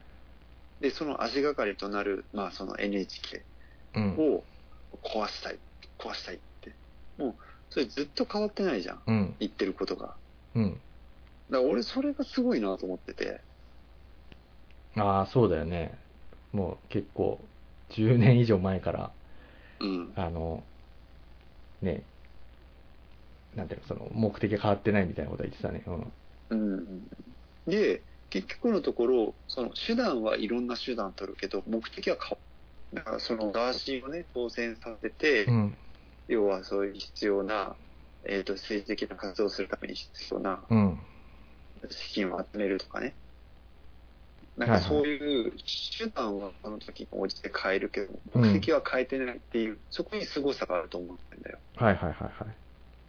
[0.81, 3.45] で、その足がかりとなる、まあその NHK
[3.95, 4.13] うん。
[4.19, 4.45] を
[5.05, 5.61] 壊したい、
[5.99, 6.77] 壊したいって。
[7.19, 7.37] もう、
[7.69, 9.03] それずっと変わってないじゃん。
[9.07, 9.37] うん。
[9.39, 10.17] 言ってることが。
[10.55, 10.81] うん。
[11.51, 13.41] だから俺それがすごいなと思ってて。
[14.97, 15.99] ああ、そうだよね。
[16.53, 17.39] もう結構、
[17.91, 19.11] 10年以上前から、
[19.81, 20.13] うん。
[20.17, 20.63] あの、
[21.83, 22.03] ね、
[23.55, 25.83] なんていうの、その、目的が変わってないみたいなことは言ってたね。
[25.87, 26.13] うん。
[26.51, 27.03] うん。
[27.67, 32.41] で、結局のところ、その手段はいろんな手段取るけど、目的は変わ
[32.93, 35.79] だからそのガーシーをね、当選させて、うん。
[36.29, 37.77] 要はそういう必要な、
[38.27, 41.01] えっ、と、政治的な活動をするために必要なうん。
[41.89, 43.17] 資金を集めるとかね。
[44.57, 45.53] なんかそういう
[45.99, 51.61] 手段はその時に応じて変えるけど、うん目的は変えてないっていう、そこに凄さがあると思ってんだよ。
[51.77, 52.59] はいはいはいはい。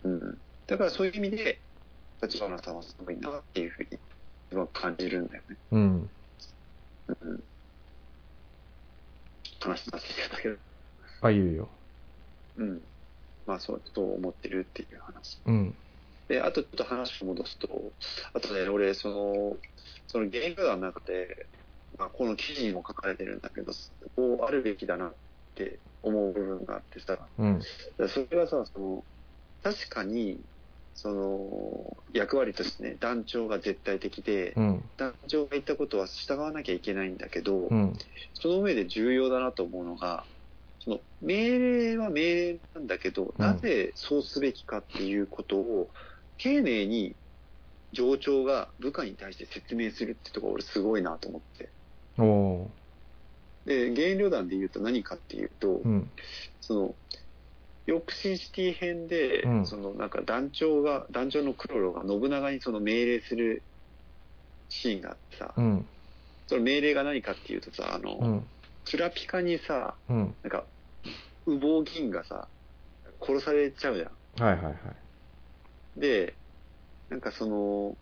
[0.03, 0.41] うん。
[0.67, 1.61] だからそういう意味で、
[2.21, 3.99] 立花さんはすごいなっていうふうに、
[4.51, 5.57] 自分は感じるんだよね。
[5.71, 6.09] うん。
[7.07, 7.43] うん。
[9.61, 10.57] 話になってきたけど。
[11.21, 11.69] あ、言うよ。
[12.57, 12.81] うん。
[13.45, 15.41] まあそう、そう思ってるっていう話。
[15.45, 15.73] うん。
[16.27, 17.69] で、あとちょっと話を戻すと、
[18.33, 19.57] あとね、俺、その、
[20.07, 21.47] そのゲーム団の中で、
[21.97, 23.71] まあ、この記事にも書かれてるんだけど、
[24.17, 25.15] こうあるべきだなっ
[25.55, 27.61] て思う部分があってさ、うん。
[28.09, 29.05] それはさ、その、
[29.63, 30.41] 確かに、
[30.93, 34.83] その、役割としてね、団長が絶対的で、うん。
[34.97, 37.93] 団長が言ったことは従わなきゃいけないんだけど、うん。
[38.33, 40.25] その上で重要だなと思うのが、
[40.79, 45.89] その命令は命令なんだけど、うんなぜそうすべきかっていうことを、
[46.37, 47.15] 丁寧に
[47.93, 51.69] 上長が部下に対して説明するってところ俺すごいなと思って。
[53.65, 56.11] で、幻影旅団で言うと何かっていうと、うん。
[56.59, 56.95] その、
[57.87, 63.63] ヨークシーシティ編で、うんそのなんか団長が、団長のクロロがノブナガにその命令する
[64.69, 65.87] シーンがあってさ、うん。
[66.47, 68.47] その命令が何かっていうとさ、あの、うん。
[68.85, 70.35] クラピカにさ、うん。
[70.43, 70.65] なんか、
[71.45, 72.49] 羽毛銀がさ、
[73.21, 74.43] 殺されちゃうじゃん。
[74.43, 75.99] はいはいはい。
[75.99, 76.35] で、
[77.09, 77.97] なんかその、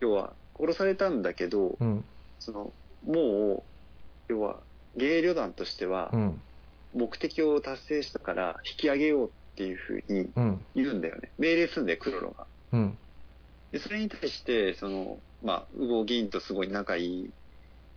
[0.00, 2.04] 要は、殺されたんだけど、うん。
[2.38, 3.66] その、も
[4.28, 4.62] う、要は、
[4.96, 6.42] 芸旅団としてはう、ん。
[6.96, 10.66] 目的を達成したから引き上げようっていうふうにうん。
[10.74, 11.32] 言うんだよね。
[11.38, 12.46] 命令すんだよ、クロロが。
[12.72, 12.98] うん。
[13.72, 17.30] で、それに対して、その、まあ、羽毛銀とすごい仲いい、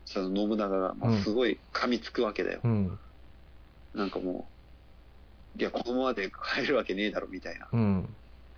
[0.06, 2.62] その信長が、まあ、すごい噛みつくわけだよ。
[2.64, 3.00] うん。
[3.94, 4.52] なんかも
[5.56, 7.70] う、いや、このままで帰るわけねえだろ、みたいな。
[7.72, 8.16] うん。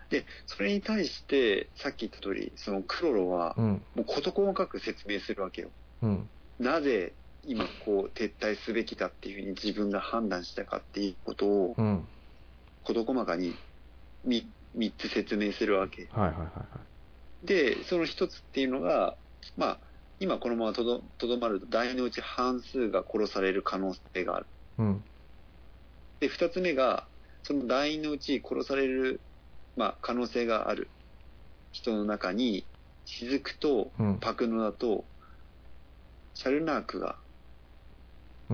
[0.10, 3.86] で、それに対して、さっき言った通り、そのクロロはう、ん。
[3.95, 5.71] もう事細かく説明するわけよ。
[6.01, 6.30] うん。
[6.60, 12.08] なぜ、今こう、撤退すべきだっていうふうに自分が判断したかっていうことを、うん。
[12.84, 13.54] 事細かに
[14.25, 16.08] 3、三つ説明するわけ。
[16.12, 16.65] はいはいはいは
[17.43, 17.47] い。
[17.47, 19.15] で、その一つっていうのが、
[19.58, 19.80] まあ、
[20.19, 24.45] 今このままとどとどまると、大のうち半数が殺される可能性がある。
[24.77, 25.04] うん。
[26.19, 27.08] で、二つ目が、
[27.43, 29.19] その団員のうち殺される、
[29.75, 30.89] まあ、可能性がある
[31.71, 32.67] 人の中に、
[33.06, 34.19] 雫とうん。
[34.19, 35.06] パクノダと、
[36.36, 37.20] シャルナークがうん。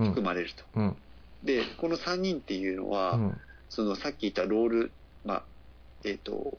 [0.06, 0.64] 含まれると。
[0.74, 0.96] うん。
[1.42, 3.40] で、この三人っていうのは、うん。
[3.68, 4.92] そのさっき言ったロール、
[5.24, 5.44] まあ、
[6.04, 6.58] えっ、と、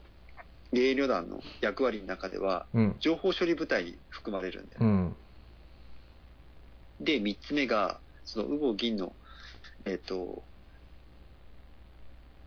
[0.72, 2.96] 芸旅団の役割の中では、うん。
[3.00, 4.78] 情報処理部隊に含まれるんだよ。
[4.82, 5.16] うん。
[7.00, 9.16] で、三つ目が、その、ウボ銀の、
[9.84, 10.44] えっ、と、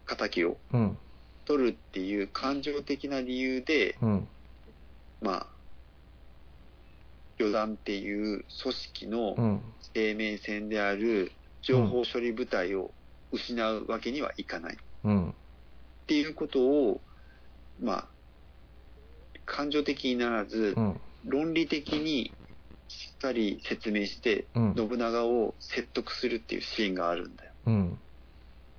[0.05, 0.97] 仇をうん。
[1.45, 4.27] 取るっていう感情的な理由で、うん。
[5.21, 5.52] まあ、
[7.43, 9.61] 旅団っていう組織のうん。
[9.95, 12.95] 生命線である情報処理部隊を
[13.31, 14.77] 失うわけにはいかない。
[15.03, 15.29] うん。
[15.29, 15.33] っ
[16.07, 17.01] ていうことを、
[17.79, 18.09] まあ、
[19.45, 21.01] 感情的にならずう、ん。
[21.25, 22.33] 論理的に
[22.87, 24.75] しっかり説明して、うん。
[24.75, 27.51] 信長を説得するっていうシーンがあるんだよ。
[27.67, 27.99] うん。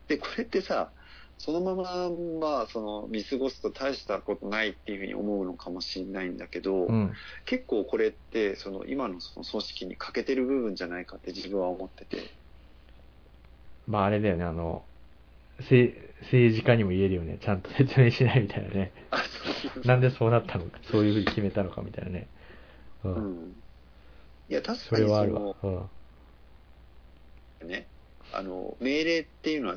[0.09, 0.91] で、これってさ、
[1.39, 7.13] そのまま、まあ、その、見過ごすと大したことないっていうふうに思うのかもしれないんだけど、うん。
[7.45, 12.19] 結構これって、その、今のその組織に欠けてる部分じゃないかって自分は思ってて。
[13.87, 14.87] まああれだよね、あの、
[15.61, 17.39] せ政治家にも言えるよね。
[17.41, 18.93] ちゃんと説明しないみたいなね。
[19.85, 22.29] なんでそうなったのか、そういうふうに決めたのかみたいなね。
[23.05, 23.09] う。
[23.09, 23.53] うんん。
[24.49, 25.91] いや、確そかにそれはあるわの。、うん。
[27.69, 27.89] ね、
[28.33, 29.77] あの、命令っていうのは、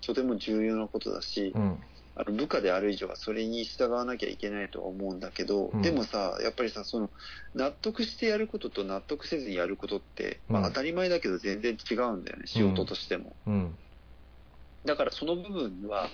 [0.00, 1.78] とても重要なことだし、うん。
[2.20, 7.10] あの部下である以上はそれに従わなきゃいけないとは思うんだけど、うんでもさ、やっぱりさ、その、
[7.54, 13.36] 納得してやることと納得せずにやることって、まあうん当たり前だけど全然違うんだよね、仕事としても。
[13.46, 13.78] うん。
[14.84, 16.08] だからその部分は、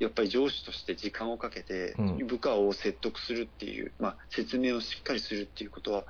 [0.00, 6.04] やっぱり上司として時間をかけてうん、部下を説得するっていう、まあ説明をしっかりするっていうことは、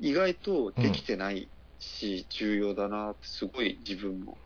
[0.00, 4.38] 意外とできてないし、重要だなってすごい自分も、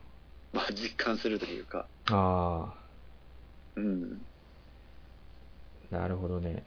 [0.53, 2.75] まあ実感するというか、あ
[3.77, 4.23] うん。
[5.91, 6.67] あ、なるほどね。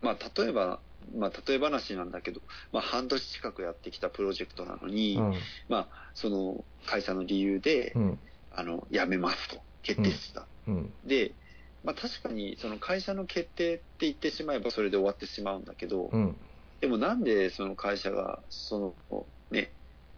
[0.00, 0.82] まあ、例えば、
[1.16, 2.40] まあ、例え話なんだけど、
[2.72, 5.32] まあ、半年近くやってきたプロジェクトなのに、うん。
[5.68, 8.20] まあ、その会社の理由で、うん。
[8.50, 10.48] あの、辞めますと決定した。
[10.66, 10.94] うん。
[11.04, 11.34] で、
[11.82, 16.36] まあ、確かに、その会社の決定って言ってしまえばそれで終わってしまうんだけど、うん。
[16.80, 19.74] でもなんでその会社が、その、ね、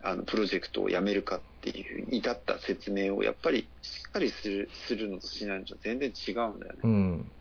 [0.06, 6.80] あの、プロジェクトを辞めるかっていうに至った説明を、やっぱりしっかりする、するのとしないのと全然違うんだよね。
[6.84, 7.32] うん。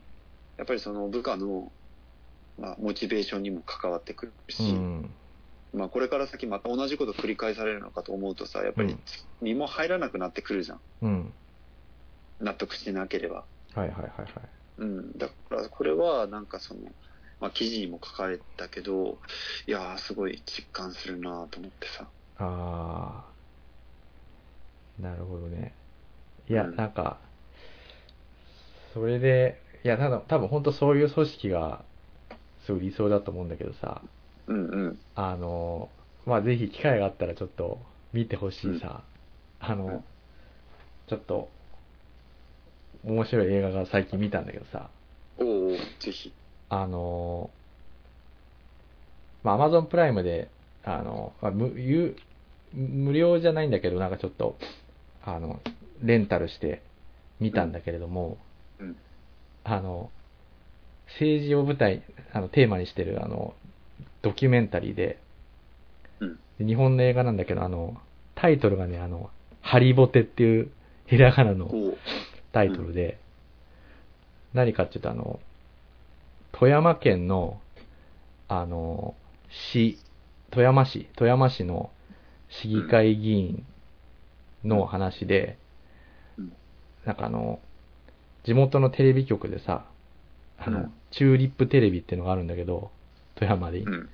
[0.57, 1.71] やっぱりその部下の、
[2.57, 5.15] まあ、モチベーションにも関わってくるし、うん。
[5.73, 8.99] まあ、これから先また同じこと繰り返されるのかと思うとさ、やっぱりうん
[9.41, 10.81] 身も入らなくなってくるじゃん。
[11.01, 11.33] うん。
[12.39, 13.45] 納得してなければ。
[13.73, 14.29] はいはいはいはい。
[14.77, 15.17] うん。
[15.17, 16.81] だから、これはなんかその、
[17.39, 19.19] まあ、記事にも書かれたけど、
[19.67, 22.09] いやー、すごい実感するなと思ってさ。
[22.37, 23.23] あ
[24.99, 25.73] あ、なるほどね。
[26.49, 26.75] いや、うん。
[26.75, 27.17] なんか、
[28.93, 31.83] それで、いや、ただ多分本当そういう組織が、
[32.65, 34.01] すごい理想だと思うんだけどさ、
[34.47, 34.99] うんうん。
[35.15, 35.89] あの、
[36.25, 37.79] まあ、ぜひ機会があったらちょっと
[38.13, 39.03] 見てほしいさ、
[39.59, 40.03] あの、うん。
[41.07, 41.49] ちょっと、
[43.03, 44.89] 面白い映画が最近見たんだけどさ、
[45.37, 46.33] おうおうぜひ。
[46.69, 47.49] あの、
[49.43, 50.49] まあ、アマゾンプライムで、
[50.85, 52.15] あの、まあ、無有
[52.73, 54.57] 無料じゃないんだけど、なんかちょっと、
[55.23, 55.61] あの、
[56.03, 56.81] レンタルして
[57.39, 58.37] 見たんだけれども、
[58.79, 58.97] うん。
[59.63, 60.11] あの、
[61.07, 63.53] 政治を舞台、あの、テーマにしてる、あの、
[64.21, 65.19] ドキュメンタリーで、
[66.19, 66.39] うん。
[66.59, 67.97] で日本の映画なんだけど、あの、
[68.35, 69.29] タイトルがね、あの、
[69.61, 70.69] ハリボテっていう、
[71.07, 71.71] ひらがなの
[72.51, 73.19] タイトルで、
[74.53, 75.39] 何かっていうと、あの、
[76.51, 77.59] 富山県の、
[78.47, 79.15] あの、
[79.49, 79.97] 市、
[80.55, 81.91] 富山市、富山市の
[82.49, 83.65] 市議会議員
[84.63, 85.57] の話で、
[86.37, 86.53] うん
[87.05, 87.59] なんかあの、
[88.45, 89.85] 地元のテレビ局でさ、
[90.57, 92.91] あの、うんチューリップテレビっていうのがあるんだけど、
[93.35, 94.09] 富山で、うん。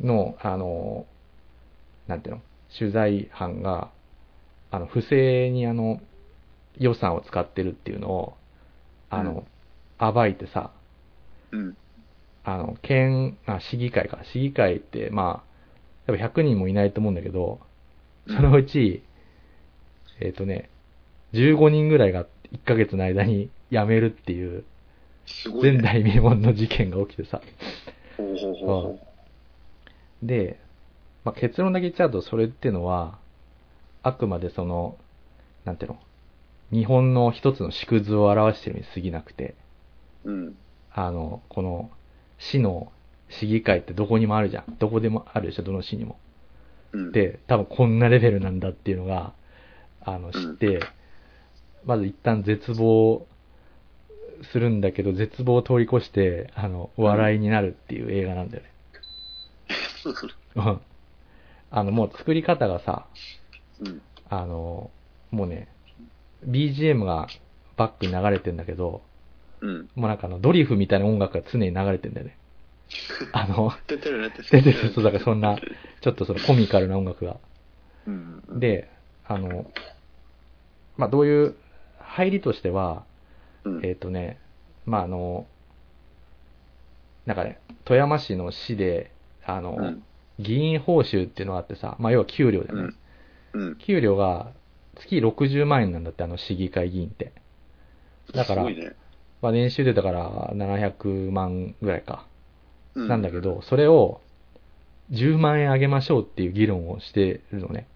[0.00, 1.06] の、あの、
[2.08, 2.42] なんていうの、
[2.76, 3.90] 取材班が、
[4.72, 6.00] あの、不正にあの、
[6.76, 8.36] 予算を使ってるっていうのを、
[9.10, 9.44] あの、
[9.98, 10.72] 暴いてさ、
[11.52, 11.76] うん。
[12.42, 14.18] あの、県、あ、市議会か。
[14.32, 15.53] 市議会って、まあ、
[16.06, 17.60] 多分100人もいないと思うんだけど、
[18.26, 19.02] そのうち、
[20.20, 20.70] えっ、とね、
[21.32, 24.64] 15人ぐらいが1ヶ月の間に辞めるっていう。
[25.62, 27.40] 前代未聞の事件が起きてさ。
[28.16, 28.98] ほうほうほうほ
[30.22, 30.60] で、
[31.24, 33.18] まあ、結論だけ言っちゃうと、それっていうのは、
[34.02, 34.98] あくまでその、
[35.64, 35.98] なんていうの、
[36.70, 39.54] 日本の一つの縮図を表してるに過ぎなくて、
[40.24, 40.30] う。
[40.30, 40.56] うん。
[40.92, 41.90] あの、この、
[42.38, 42.92] 市の
[43.40, 44.76] 市議会ってどこにもあるじゃん。
[44.78, 46.18] どこでもあるでしょ、どの市にも。
[46.92, 47.12] うん。
[47.12, 49.32] で、多分こんなレベルなんだっていうのが、
[50.02, 50.80] あの、知って、
[51.84, 53.26] まず一旦絶望
[54.52, 58.70] するんだけど、絶望を通り越して、あの、笑いになるっていう映画なんだよね。
[60.02, 60.10] そ
[60.56, 60.80] うん。
[61.70, 63.06] あの、もう作り方がさ、
[63.80, 64.02] うん。
[64.28, 64.90] あの、
[65.30, 65.68] もうね、
[66.46, 67.28] BGM が
[67.76, 69.02] バックに流れてんだけど、
[69.60, 69.88] うん。
[69.94, 72.36] もうなんかあの、ドリフみたいな音楽が常に流れてんだよね。
[73.32, 75.56] あの、てってるねってで、で、そう、だからそんな、
[76.00, 77.36] ちょっとそのコミカルな音楽が。
[78.50, 78.90] で、
[79.26, 79.70] あの、
[80.96, 81.54] まあ、どういう、
[81.98, 83.04] 入りとしては、
[83.64, 84.38] うん、えっ、とね、
[84.86, 85.46] まあ、あの、
[87.26, 89.10] なんかね、富山市の市で、
[89.44, 90.02] あの、うん
[90.38, 92.94] 議員報酬っていうのがあってさ、まあ、要は給料だよね。
[93.52, 93.68] うん。
[93.68, 93.76] うん。
[93.76, 94.52] 給料が
[94.96, 97.32] 月60万円なんだって、あの市議会議員って。
[98.32, 98.96] だからね。
[99.42, 102.26] まあ、年収でだから700万ぐらいか。
[102.94, 104.20] うなんだけど、それを
[105.10, 107.86] 10万円上げましょうっていう議論をしてるのね。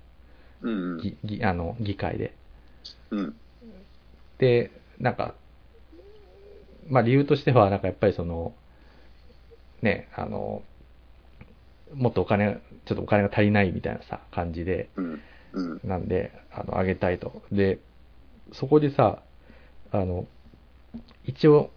[0.62, 0.92] うん。
[0.92, 0.98] うん。
[0.98, 2.32] ぎぎあの議会で。
[3.10, 3.34] うん。
[4.38, 5.34] で、なんか、
[6.88, 8.52] まあ理由としては、なんかやっぱりその、
[9.82, 10.62] ね、あの、
[11.94, 15.22] もっとお金、ちょっとお金が足りないみたいなさ、感じで、うん。
[15.52, 15.80] うん。
[15.84, 17.42] なんで、あの、あげたいと。
[17.52, 17.78] で、
[18.52, 19.22] そこでさ、
[19.90, 20.26] あの、
[21.24, 21.70] 一応、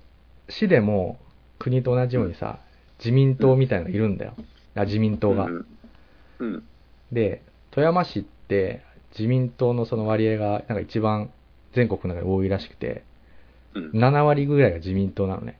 [0.49, 1.17] 市でも
[1.59, 2.59] 国と同じようにさ、
[3.01, 4.33] 自民党みたいなのがいるんだよ。
[4.75, 5.45] あ自民党が。
[5.45, 5.65] うん。
[6.39, 6.63] うん。
[7.11, 7.41] で、
[7.71, 8.83] 富山市って
[9.17, 11.31] 自民党のその割合がなんか一番
[11.73, 13.03] 全国の中で多いらしくて、
[13.73, 13.91] うん。
[13.91, 15.59] 7割ぐらいが自民党なのね。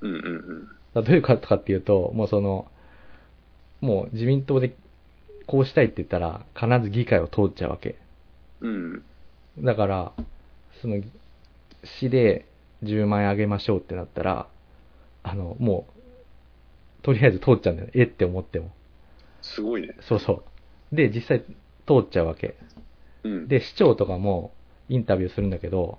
[0.00, 0.14] うん。
[0.14, 0.66] うん。
[0.66, 2.66] だからどういうことかっていうと、もうその、
[3.80, 4.76] もう自民党で
[5.46, 7.96] こうしたいって言ったら必ず議会を通っちゃうわけ。
[8.60, 9.02] うん。
[9.58, 10.12] だから、
[10.80, 11.02] その、
[11.84, 12.46] 市で
[12.84, 14.46] 10万円あげましょうってなったら、
[15.22, 16.01] あの、もう、
[17.02, 17.92] とりあえず通っちゃうんだよね。
[17.94, 18.70] えって思っても。
[19.42, 19.94] すごいね。
[20.00, 20.44] そうそ
[20.92, 20.96] う。
[20.96, 21.40] で、実際
[21.86, 22.56] 通っちゃうわけ。
[23.24, 23.48] うん。
[23.48, 24.52] で、市長とかも
[24.88, 25.98] インタビューするんだけど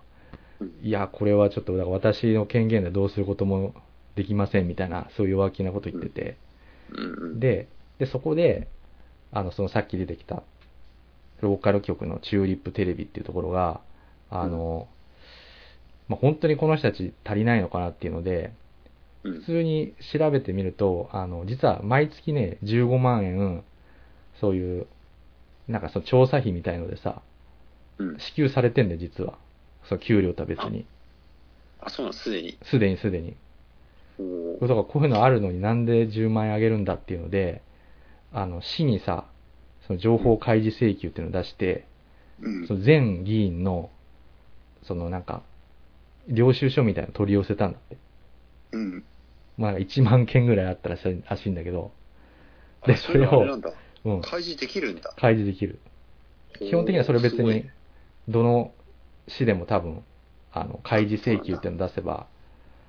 [0.59, 3.73] うん、いや、これはちょっと、だから私の権限でどうすることも
[4.15, 6.37] できませんみたいな、そういう弱気なこと言ってて、
[6.91, 7.39] うん。
[7.39, 7.67] で、
[7.99, 8.67] で、そこで、
[9.31, 10.43] あの、そのさっき出てきた、
[11.41, 13.81] ローカル局のチューリップテレビっていうところが、
[14.29, 14.87] あの、
[16.07, 18.53] まあ、本当にこの人たち足りないのかなっていうので、うん。
[19.23, 23.63] 普通に調べてみると、あの、実は毎月ね、15万円、
[24.39, 24.87] そういう、
[25.67, 27.21] なんかその調査費みたいのでさ、
[27.97, 28.19] うん。
[28.19, 29.37] 支給されてんだよ、実は。
[29.87, 30.85] その給料とは別に。
[31.79, 32.13] あ、そうなの？
[32.13, 32.57] すでに？
[32.63, 33.35] すでにすでに。
[34.19, 37.61] おだからこういうのあるのになんで10万円あげるんだっていうので、
[38.33, 39.25] あの、市にさ、
[39.87, 41.85] その情報開示請求っていうのを出して、
[42.41, 42.73] うんそ。
[42.75, 43.89] の全議員の、
[44.83, 45.43] そのなんか、
[46.27, 47.97] 領収書みたいなの取り寄せたんだって。
[48.71, 49.03] うん。
[49.57, 51.91] まあなんか1万件ぐらいあったらしいらしいんだけど、
[52.85, 53.71] であそれはあれなんだ。
[54.05, 55.13] うん、開示できるんだ。
[55.17, 55.79] 開示できる。
[56.59, 57.65] 基本的にはそれ別に
[58.27, 58.73] どの
[59.27, 60.03] 市でも多分、
[60.53, 62.27] あの、開示請求っていうのを出せば、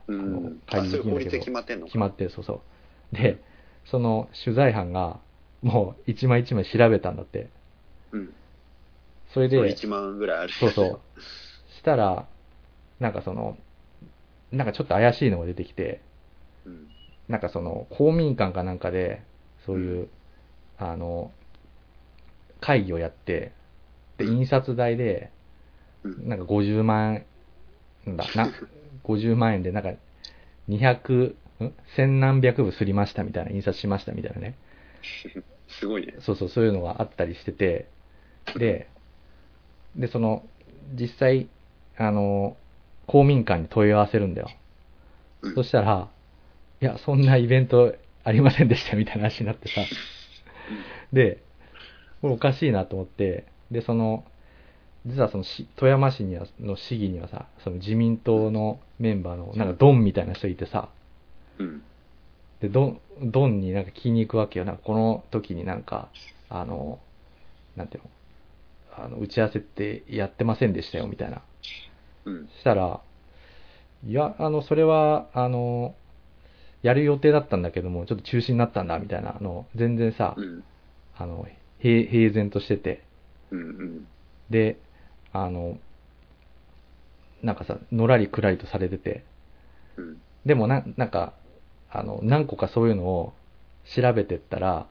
[0.08, 0.60] うあのん。
[0.66, 2.62] 開示できるんだけどで決まってんのか決まってる、そうそ
[3.12, 3.16] う。
[3.16, 3.38] で、
[3.84, 5.18] その取材班が、
[5.62, 7.50] もう一枚一枚調べたんだって。
[8.12, 8.34] うん。
[9.32, 10.52] それで、それ1万ぐらいある。
[10.60, 11.20] そうそう。
[11.78, 12.26] したら、
[13.00, 13.56] なんかその、
[14.52, 16.13] なんかちょっと怪しいのが出てきて、うん。
[17.28, 19.22] なんかその、公民館かなんかで、
[19.66, 20.08] そういう、
[20.78, 21.30] あの、
[22.60, 23.52] 会議をやって、
[24.18, 25.30] で、印刷代で、
[26.02, 26.28] うん。
[26.28, 27.26] なんか50万円、
[28.06, 28.52] なんだ、な、
[29.04, 29.92] 50万円で、なんか、
[30.68, 31.72] 200、ん？
[31.96, 34.54] 千何百部すりましたみたいな、印刷しましたみたいなね。
[35.80, 36.14] すごいね。
[36.20, 37.88] そうそう、そういうのがあったりしてて、
[38.56, 38.88] で、
[39.96, 40.42] で、その、
[40.98, 41.48] 実際、
[41.96, 42.56] あの、
[43.06, 44.50] 公民館に問い合わせるんだよ。
[45.42, 46.08] うんそしたら、
[46.84, 49.80] いや、そんなイベントありませんでしたみたいな話になってさ、
[51.14, 51.42] で、
[52.20, 54.22] これおかしいなと思って、で、その、
[55.06, 60.90] 実はそのし富山市にはの市議にはさ、その自民党のメンバーの、なんかドンみたいな人いてさ、
[61.58, 61.82] うん。
[62.60, 64.66] で、ドン、ドンになんか聞きに行くわけよ。
[64.66, 66.10] なんかこの時になんか、
[66.50, 66.98] あの、
[67.76, 68.02] なんていう
[68.98, 71.40] の、あの、打ち合わせってやってませんでしたよ、みたいな。
[72.26, 72.48] うん。
[72.48, 73.00] したら、
[74.06, 75.94] いや、あの、それは、あの、
[76.84, 80.62] やる予定だったんだけども、ちょっと中止になったんだ、みたいなの、全然さ、うん。
[81.16, 81.46] あの、
[81.78, 83.02] 平平然としてて、
[83.50, 83.60] うん。
[83.60, 83.62] う
[84.00, 84.04] ん。
[84.50, 84.76] で、
[85.32, 85.78] あの、
[87.42, 89.24] なんかさ、のらりくらりとされてて、
[89.96, 90.18] うん。
[90.44, 91.32] でもな、なんか、
[91.90, 93.32] あの、何個かそういうのを
[93.84, 94.86] 調べてったら、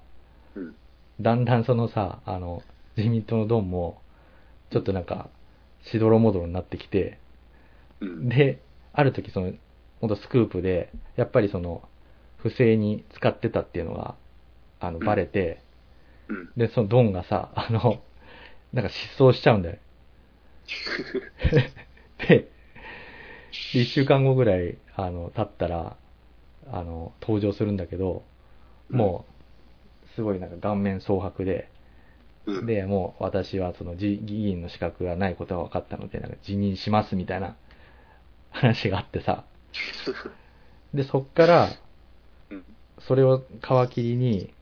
[0.56, 0.74] うん。
[1.22, 2.64] だんだんそのさ、あの、
[2.98, 4.02] 自民党のドンも、
[4.72, 5.30] ちょっとなんか、
[5.84, 7.20] しどろもどろになってきて、
[8.02, 8.30] うん。
[8.30, 8.60] で、
[8.94, 9.54] ある時その、
[10.04, 11.82] ほんとスクープで、やっぱりその、
[12.36, 14.16] 不正に使ってたっていうのが、
[14.82, 15.62] あの、バレて、
[16.28, 16.51] うん。
[16.58, 18.01] で、そのドンがさ、あの、
[18.74, 19.78] なんか失踪しちゃうんだよ。
[22.28, 22.51] で、で
[23.72, 25.95] 一週間後ぐらい、あの、経ったら、
[26.70, 28.24] あの、登場するんだけど、
[28.89, 29.24] も
[30.06, 31.70] う、すごいなんか顔面蒼白で、
[32.45, 37.56] うん、で、もう私はその議議員の資格がないことが分かったので、なんか辞任しますみたいな
[38.51, 39.45] 話があってさ、
[40.93, 41.69] で、そっから
[42.49, 42.63] うん、
[43.07, 44.53] それを皮切りに、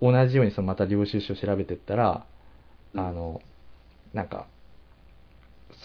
[0.00, 2.26] 同じようにそのまた領収書を調べてったら、
[2.94, 3.00] うん。
[3.00, 3.40] あの、
[4.12, 4.46] なんか、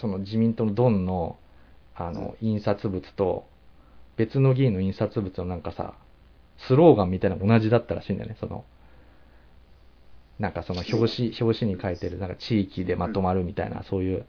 [0.00, 1.36] その自民党のドンの、
[1.94, 3.44] あの、印刷物と、
[4.16, 5.94] 別の議員の印刷物のなんかさ、
[6.58, 8.64] スローガンみたいなのが同じだったらしいんだよね、その、
[10.38, 14.24] なんかその表紙、表紙に書いてる、なんか地域でまとまるみたいな、そういう。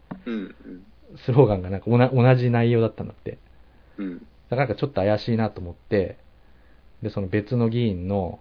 [1.25, 3.37] スローガンがなんかおな同じ内容だったんだって。
[4.01, 4.27] うん。
[4.49, 6.17] なんかちょっと怪しいなと思って、
[7.01, 8.39] で、その別の議員の、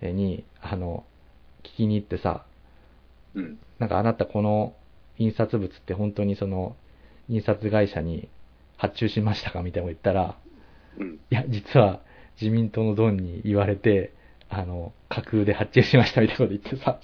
[0.00, 1.04] えに、あの、
[1.62, 2.44] 聞きに行ってさ、
[3.34, 3.58] うん。
[3.78, 4.74] なんかあなたこの
[5.18, 6.76] 印刷物って本当にその
[7.28, 8.28] 印刷会社に
[8.76, 10.36] 発注しましたかみたいなこと言ったら、
[10.98, 11.14] うん。
[11.14, 12.00] いや、実は
[12.40, 14.12] 自民党のドンに言われて、
[14.48, 16.98] あの、架空で発注しましたみたいなこと言ってさ。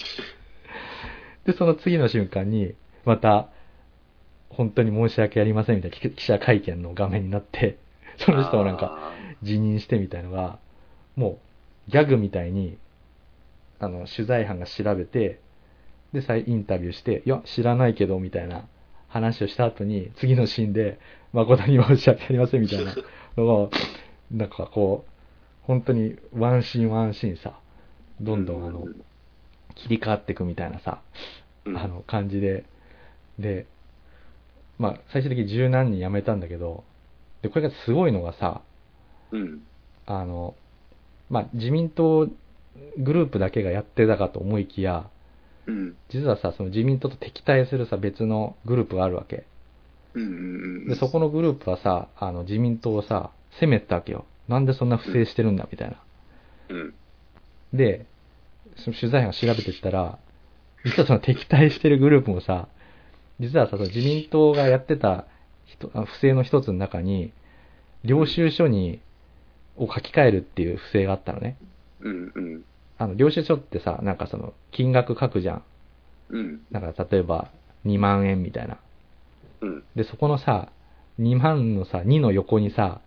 [1.46, 3.48] で、その次の瞬間に、また、
[4.50, 7.78] 本当に申し訳ありませんみたいな記記者会見の画面になって、
[8.18, 9.12] その人もなんか
[9.42, 10.58] 辞任してみたいのが、
[11.16, 11.38] も
[11.88, 12.78] うギャグみたいに、
[13.80, 15.40] あの、取材班が調べて、
[16.12, 18.66] で、再インタビューして、いや、知らないけど、みたいな
[19.08, 20.98] 話をした後に、次のシーンで、
[21.32, 22.94] 誠に申し訳ありません、みたいな
[23.36, 23.70] のを、
[24.30, 25.10] なんかこう、
[25.62, 27.58] 本当にワンシーンワンシーンさ、
[28.20, 28.86] どんどんあの、
[29.74, 31.00] 切り替わっていくみたいなさ、
[31.64, 32.64] うん、あの感じで、
[33.38, 33.66] で、
[34.78, 36.84] まあ、最終的に十何人辞めたんだけど、
[37.43, 38.62] で、これがすごいのがさ、
[39.32, 39.62] うん。
[40.07, 40.55] あの、
[41.30, 42.28] まあ、自民党
[42.99, 45.09] グループだけがやってたかと思いきや、
[45.66, 45.97] うん。
[46.09, 49.45] 実はさ、その自民党と敵対するさ、別のグループがあるわけ。
[50.14, 50.22] うん。
[50.22, 50.26] う
[50.86, 50.89] ん。
[50.89, 53.30] で、そこのグループはさ、あの、自民党をさ、
[53.61, 54.24] 責めたわけよ。
[54.49, 55.97] なんでそんな不正してるんだ、みたいな。
[56.70, 56.95] うん。
[57.74, 58.07] で、
[58.76, 60.18] その取材班が調べてったら、
[60.84, 62.68] 実はその敵対してるグループもさ、
[63.41, 65.26] 実はさ、その自民党がやってた
[65.76, 67.32] 不正の一つの中に、
[68.04, 69.00] 領収書に、
[69.76, 71.56] を書き換えるっていう不正があったのね。
[72.00, 72.32] うん。
[72.34, 72.64] うん。
[72.98, 75.62] あの、領収書ってさ、なんかその、金額書くじゃん。
[76.30, 76.60] うん。
[76.70, 77.50] なんか例えば、
[77.86, 78.78] 2万円みたいな。
[79.60, 79.84] うん。
[79.94, 80.72] で、そこのさ、
[81.20, 83.00] 2万のさ、2の横にさ、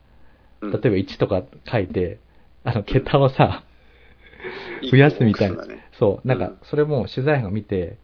[0.62, 0.72] うん。
[0.72, 2.20] 例えば1とか書いて、
[2.64, 3.64] あの、桁をさ、
[4.90, 5.90] 増やすみたいなそうだね。
[6.00, 7.98] そう、なんかうん、それも取材班が見て、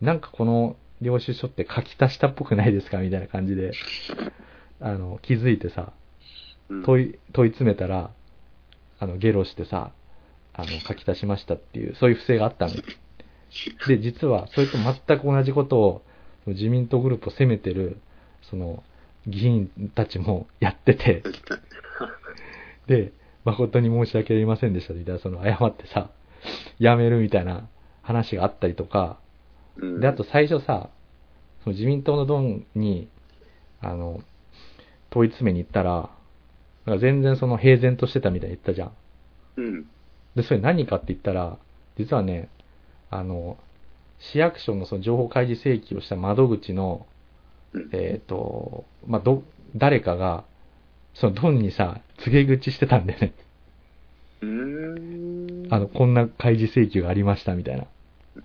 [0.00, 2.98] なんかこの領収書って書き足したっぽくないですか？
[2.98, 3.72] みたいな感じで、
[4.80, 5.92] あの、気づいてさ、
[6.68, 6.82] うん。
[6.84, 8.10] 問い、問い詰めたら、
[8.98, 9.92] あの、ゲロしてさ、
[10.54, 12.82] あの、書き足しましたっていう、そういう不正があったのよ。
[13.86, 16.02] で、実は、それと全く同じことを、
[16.46, 17.98] 自民党グループを責めてる、
[18.42, 18.82] その、
[19.26, 21.22] 議員たちもやってて、
[22.88, 23.12] で、
[23.44, 26.10] 誠に申し訳ありませんでしたみたいな、その、謝ってさ、
[26.80, 27.68] 辞めるみたいな
[28.02, 29.18] 話があったりとか、
[29.76, 30.90] うんで、あと最初さ、
[31.64, 33.08] その自民党のドンに、
[33.80, 34.22] あの、
[35.10, 36.10] 問い詰めに行ったら、
[36.86, 38.92] なんか全然その平然としてたみたいに言ったじゃん。
[39.56, 39.86] うん。
[40.34, 41.58] で、それ何かって言ったら、
[41.98, 42.48] 実はね、
[43.10, 43.58] あの、
[44.18, 47.06] 市役所のその情報開示請求をした窓口の、
[47.72, 47.90] うん。
[47.92, 49.44] えっ、と、まあ、ど、
[49.76, 50.44] 誰かが、
[51.14, 53.34] そのドンにさ、告げ口してたんだよね。
[54.40, 55.74] うーん。
[55.74, 57.86] あの、こんな開示請求がありましたみたいな。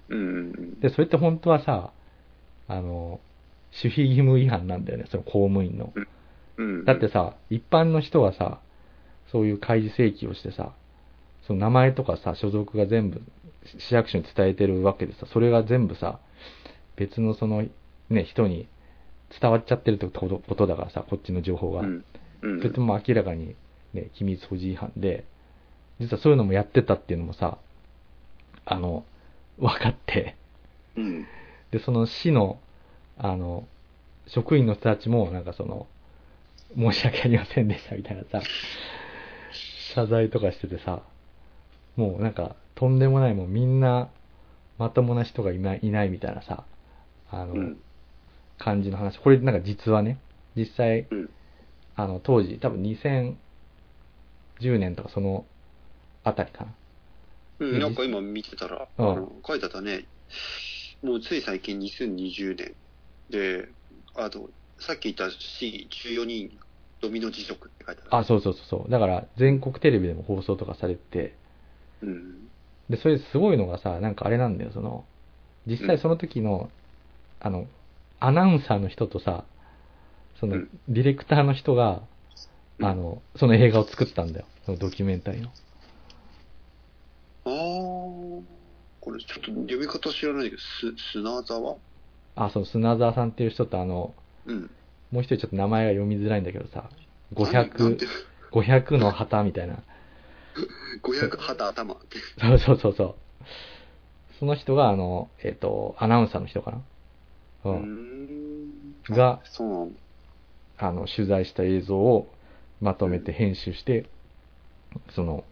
[0.10, 0.80] うん。
[0.80, 1.92] で、それって本当はさ、
[2.68, 3.20] あの、
[3.84, 4.86] 守秘義務違反なん。
[4.86, 5.94] だよね、その公務員の。
[6.58, 6.86] うん。
[6.86, 8.60] だってさ、一般の人はさ、
[9.32, 10.74] そういう開示請求をしてさ、
[11.46, 13.22] その名前とかさ、所属が全部
[13.80, 16.20] 市役所に伝えてるわけでさ、それが全部さ、
[16.96, 17.64] 別のその、
[18.10, 18.68] ね、人に
[19.40, 21.82] 伝わっちゃってるってことことだからさ、こっちの情報が。
[21.82, 22.06] うん。
[22.42, 22.58] うん。
[22.60, 23.56] それとも明らかに、
[23.94, 25.26] ね、機密保持違反で、
[26.00, 27.58] 実はそういうのもやってたっていうのもさ、
[28.66, 29.06] あの、
[29.60, 30.36] 分かって、
[30.96, 31.28] うん。
[31.72, 32.60] で、その市の、
[33.18, 33.68] あの、
[34.28, 35.88] 職員の人たちも、なんかその、
[36.76, 38.42] 申し訳ありませんでしたみたいなさ、
[39.96, 41.02] 謝罪とかしててさ、
[41.96, 44.10] もうなんか、とんでもない、もうみんな、
[44.78, 46.64] まともな人がいないいないみたいなさ、
[47.32, 47.78] あの、うん。
[48.60, 49.20] 感じの話。
[49.20, 50.18] これなんか実はね、
[50.56, 51.30] 実際、うん。
[51.96, 53.38] あの、当時、多分2010
[54.78, 55.46] 年とかその
[56.24, 56.77] あたりかな。
[57.60, 60.08] うん、なんか今見てたら、あうんの書いてあったね。
[61.02, 62.76] もうつい最近2020年
[63.30, 63.70] で、
[64.16, 64.50] あと、
[64.80, 66.60] さっき言った市議14人
[67.02, 68.12] ドミノ辞職って書いてある。
[68.12, 68.92] あ、そうそうそうそう。
[68.92, 71.38] だから、全国テレビでも放送とかされてて、
[72.02, 72.50] うん。
[72.90, 75.06] で、それすごいのがさ、なんかあれなんだよ、その、
[75.68, 76.70] 実際その時の、
[77.42, 77.68] あの、
[78.20, 79.46] アナウンサーの人とさ、
[80.40, 82.02] そのうん、ディレクターの人が、
[82.80, 84.46] うんあの、その映画を作ったんだよ。
[84.66, 85.52] そのドキュメンタリーの。
[87.46, 88.44] あー、
[89.08, 91.78] これちょっと読み方知らないけど、す、砂沢？
[92.36, 94.14] あ、そう、砂沢さんっていう人とあの、
[94.46, 94.70] うん。
[95.12, 96.90] もう一人ちょっと名前が読みづらいんだけどさ、
[97.34, 98.06] なんなん500て、
[98.52, 99.76] 500の旗みたいな。
[101.04, 102.18] 500旗頭って。
[102.38, 103.16] そうそうそうそう。
[104.40, 106.78] その人があの、えっ、と、アナウンサーの人かな？
[107.64, 107.70] う。
[107.70, 109.16] うんーん。
[109.16, 109.92] がそう。
[110.78, 112.28] あの、取材した映像を
[112.82, 114.10] まとめて編集して、
[115.16, 115.46] その、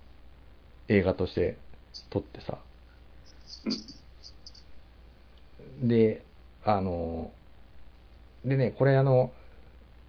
[0.90, 1.58] 映画として
[2.10, 2.58] 撮ってさ。
[5.82, 6.24] で、
[6.64, 7.32] あの、
[8.44, 9.32] でね、これあの、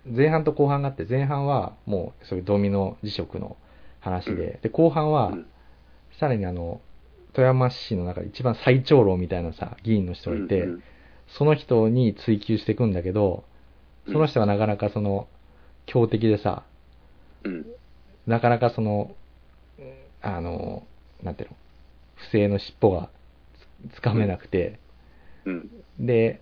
[0.09, 3.57] 前半と後半があって、前半はもうそういうドミノ辞職の
[4.01, 5.47] 話で、で、後半はうん、
[6.19, 6.81] さらにあの、
[7.33, 10.83] 富山市の中で一番最長老みたいなさ、議員の人がいて、うん
[11.29, 13.45] その人に追及していくんだけど、
[14.07, 15.27] その人がなかなかその、
[15.87, 16.63] 強敵でさ、
[17.45, 17.67] うん。
[18.27, 19.15] なかなかその、
[20.23, 20.87] あの、
[21.23, 21.57] なんていうの、
[22.17, 23.11] 不正の尻尾が
[23.93, 24.79] つつかめなくて、
[25.45, 25.71] うん。
[25.99, 26.41] で、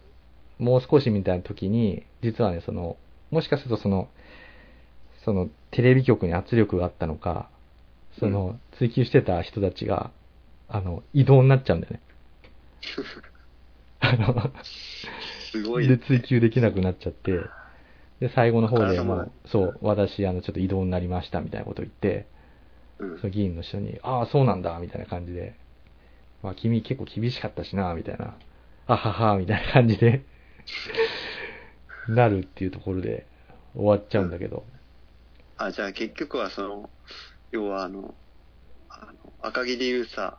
[0.59, 2.97] もう少しみたいな時に、実はね、その、
[3.31, 4.09] もしかするとその、
[5.25, 7.49] その、テレビ局に圧力があったのか、
[8.19, 10.11] その、追求してた人たちが、
[10.69, 12.01] あの、異動になっちゃうんだよね。
[14.01, 14.53] あの、
[15.51, 15.89] すごい。
[15.89, 17.51] で、追求できなくなっちゃって、
[18.21, 22.27] で、最後の方でもあう、そう、私、あの、ちょっと異動になりました、みたいなことを言って、
[22.99, 25.55] うんその議員の人に、ああ、そうなんだ、みたいな感じで、
[26.45, 28.35] まあ、君結構厳しかったしな、みたいな、
[28.87, 30.23] あはは、みたいな感じで、
[32.07, 33.27] なるっていうところで
[33.75, 34.65] 終わっちゃうんだけど、
[35.57, 36.91] あ、じゃあ結局はその、
[37.51, 38.15] 要はあの、
[38.91, 40.39] あの赤木で言うさ、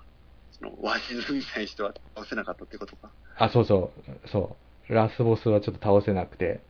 [0.51, 3.12] その、鷲津みたいな人は倒せなかったってことか。
[3.38, 3.91] あ、そうそ
[4.26, 4.58] う、そ
[4.89, 6.62] う、ラスボスはちょっと倒せなくて、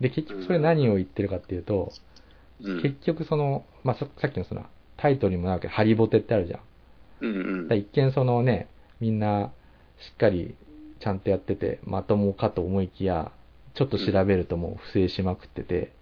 [0.00, 1.92] で、結局それ何を言ってるかっていうと、
[2.62, 2.82] うん。
[2.82, 4.66] 結局その、まあ、ささっきのその、
[4.96, 5.68] タイトルにもなるけ。
[5.68, 6.60] ど、ハリボテってあるじゃん。
[7.20, 7.78] うんうん。
[7.78, 8.68] 一見そのね、
[9.02, 9.50] みんな
[9.98, 10.54] しっかり
[11.00, 13.32] ちゃんとやってて、まともかと思いきや、
[13.74, 15.92] ちょっと調べるともう不正しまくってて、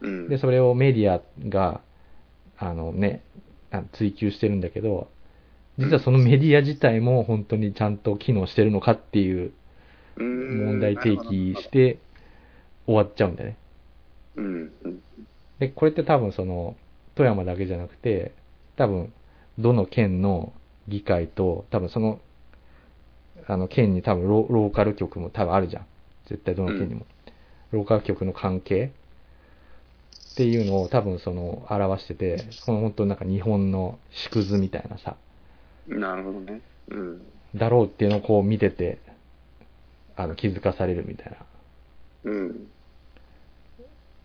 [0.00, 0.28] うん。
[0.30, 1.82] で、それをメディアが、
[2.56, 3.22] あのね、
[3.70, 5.10] あ追求してるんだけど、
[5.76, 9.52] 実はそのメディア自体も本当にちゃんと機能してるのかっていう
[10.16, 11.70] うん問題提起し。
[11.70, 11.98] て
[12.86, 13.56] 終わっちゃうんだよね。
[15.58, 16.76] で、これって多分その、
[17.14, 18.32] 富山だけじゃなくて、
[18.76, 19.12] 多分、
[19.58, 20.54] どの県の
[20.88, 22.20] 議会と、多分その、
[23.48, 25.86] あの、県に多分ロローカル局も多分あるじゃん。
[26.26, 27.06] 絶対どの県にも。
[27.72, 28.92] ローカル局の関係
[30.32, 35.16] っていうのを多分その、表してて、この本当なんか日本の縮図みたいなさ、
[35.88, 36.60] なるほどね。
[36.90, 37.22] うん。
[37.54, 38.98] だろうっていうのをこう見てて、
[40.16, 42.30] あの、気づかされるみたいな。
[42.30, 42.66] うん。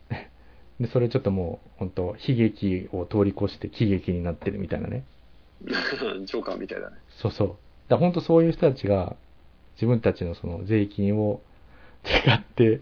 [0.81, 5.05] で、それちょっともう、本当悲劇を通り越して喜劇になってるみたいなね。
[5.63, 6.97] ジョーカーみたいだね。
[7.21, 7.55] そうそう。
[7.89, 9.15] だ本当そういう人たちが
[9.75, 11.41] 自分たちのその税金を
[12.03, 12.81] 使って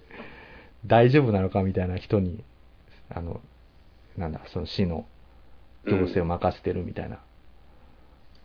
[0.85, 2.43] 大丈夫なのかみたいな人に、
[3.09, 3.39] あの、
[4.17, 5.05] なんだ、その市の
[5.85, 7.19] 行政を任せてるみたいな。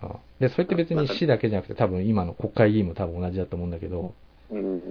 [0.03, 4.15] あで、それって別に市だけじゃなくて多分今の国会議員も多分同じだと思うんだけど、
[4.51, 4.83] うん。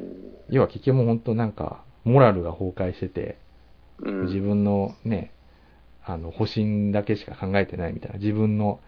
[0.49, 3.37] 要は結局もう本当なんか、モラルが崩壊してて、
[3.99, 4.25] うん。
[4.25, 5.31] 自分のね、
[6.03, 8.79] あの、保身だけしか考えてないみたいな、自分の、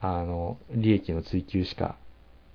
[0.00, 1.96] あの、利益の追求しか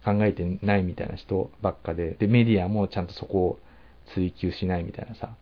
[0.06, 3.60] 考えてないみたいな人ばっかで、で、メディアもちゃんとそこを
[4.14, 5.36] 追求しないみたいなさ、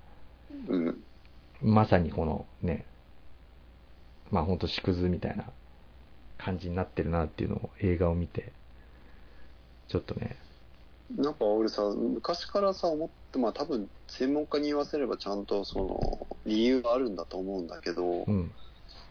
[0.70, 1.04] うん。
[1.62, 2.86] まさにこのね、
[4.32, 5.44] まあほんと縮図みたいな
[6.38, 8.54] 感じになってるなっていうのを映画を見て、
[9.90, 10.38] ちょっとね、
[11.18, 18.52] なんか俺さ、昔からさ、思って、まあ多分専門家に言わせればちゃんとその理由があるんだと思うんだけど、うん、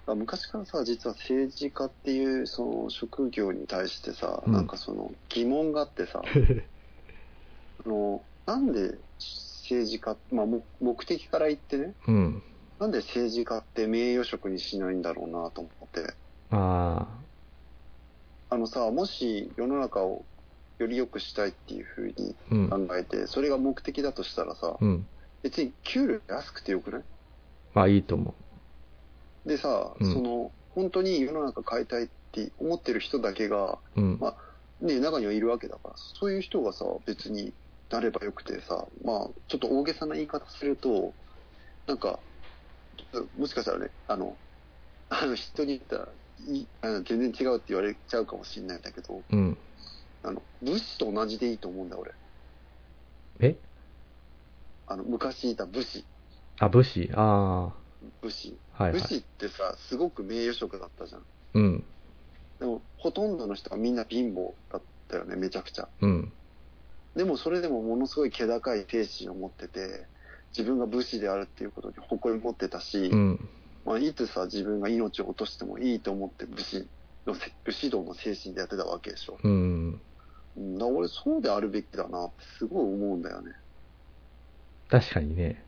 [0.07, 4.53] 昔からさ、実は政治家っていうその職業に対してさ、うん。
[4.53, 6.23] なんかその疑問があってさ、
[7.87, 12.43] あの、なんで政治家、まあ目目的から言ってね、うん、
[12.81, 16.15] なんで政治家って名誉職にしないんだろうなと思って、
[16.51, 17.07] あ
[18.51, 18.57] あ。
[18.59, 20.25] のさ、もし世の中を
[20.79, 25.07] より良くしたいっていうふうにー、うん、考えて、それが目的だとしたらさ、うん、
[25.43, 27.03] 別に給料安くてよくない？
[27.73, 28.35] まあいいと思
[29.47, 34.01] でさ、うんその、本当に世の中変えたいって思ってる人だけが、う。
[34.01, 34.37] うん、ま
[34.81, 37.55] ね、中にはいるわけだから、そういう人がさ、別に
[37.89, 41.15] なればよくてさ、まあ、ちょっと大げさな言い方すると、
[41.87, 42.21] なんか、
[43.37, 44.39] もしかしたらね、あの、
[45.09, 49.59] あの人に言ったらいいあの全然違うって言われちゃうかもしれないんだけど、うん。
[50.23, 52.13] あの、武士と同じでいいと思うんだよ、俺。
[53.41, 53.59] え？
[54.87, 56.07] あの、昔いた武士。
[56.59, 57.75] あ、武士あ
[58.21, 58.59] 武士。
[58.75, 58.85] あ。
[58.85, 59.19] はいは武士い。
[59.19, 61.27] ってさ、すごく名誉職だったじゃん。
[61.55, 61.85] うん。
[62.59, 65.89] でも、ほとんどの人がみんな貧乏だったよね、めちゃくちゃ。
[66.01, 66.33] うん。
[67.15, 70.09] でも、それでもものすごい気高い精神を持ってて、
[70.57, 73.49] 自分が武士であるっていうことに誇り持ってたし、うん。
[73.85, 76.89] まあ、いつさ、自分が命を落としてもいいと思って武士
[77.27, 79.39] のせ、武士道の精神でやってたわけでしょ。
[79.43, 80.03] うん。
[80.57, 83.53] うん、だ俺、そうであるべきだなってすごい思うんだよね。
[84.89, 85.67] 確かにね。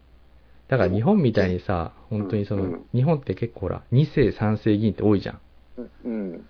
[0.69, 5.41] だから日本みたいにさ、本当にその、うん日本って結構ほら、2世3世議員って多いじゃん。
[6.05, 6.47] うん。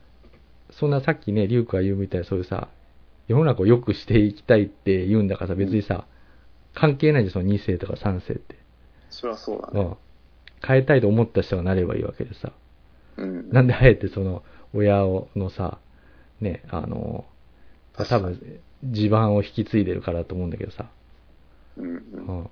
[0.71, 2.69] そんなさっきね、リュウクが言うみたいなそういうさ、
[3.29, 6.07] 世の中を良くしていきたいって言うんだからさ、別にさ、
[6.75, 8.57] 関係ないじゃん、その2世とか3世って。
[9.11, 9.81] そりゃそうだね。
[9.81, 9.97] うん。
[10.67, 12.53] 変えたいと思った人がなればいいわけでさ。
[13.17, 13.51] うん。
[13.51, 14.43] なんであえてその、
[14.75, 15.79] 親をのさ、
[16.41, 17.25] ね、あの、
[17.95, 20.87] 多確かに分、地盤を引き継いでるからだと思うんだけどさ。
[21.77, 22.51] うんうんうん。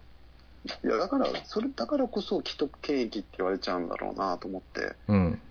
[0.65, 4.97] いや、だから、それ、だからこそ既得権益って言われちゃうんだろうなと思って。
[5.09, 5.43] うん。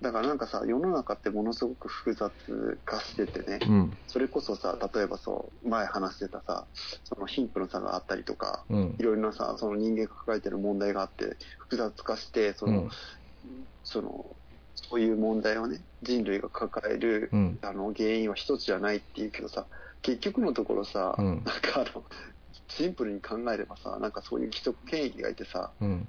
[0.00, 3.98] だからなんかさ、世の中ってものすごく複雑化しててね、うん。
[4.06, 6.68] それこそさ、例えばそう、前話してたさ、
[7.04, 9.02] その貧富の差があったりとか、うんい。
[9.02, 12.90] ろいろなさ、その人間が抱えてる問題があって、複雑化して、その、うん。
[13.82, 14.36] その、
[14.74, 17.58] そういう問題をね、人類が抱える、うん。
[17.62, 19.68] あの、原因は一つじゃないっていうけどさ、
[20.02, 22.04] 結局のところさ、うんなんかあの、
[22.68, 26.08] シンプルに考えればさ、なんかそういう既得権益がいてさ、うん。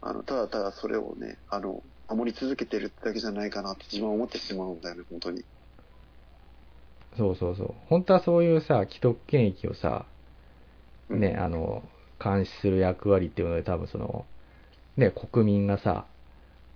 [0.00, 5.44] あの、ただただそれをね、あの、守り続けてるだけじゃないかなって自分は思ってしまうんだよね、本当に。
[7.16, 7.74] そうそうそう。
[7.88, 10.06] 本当はそういうさ、既得権益をさ、
[11.08, 11.82] うんね、あの、
[12.22, 14.24] 監視する役割っていうので多分その、
[14.96, 16.06] ね、国民がさ、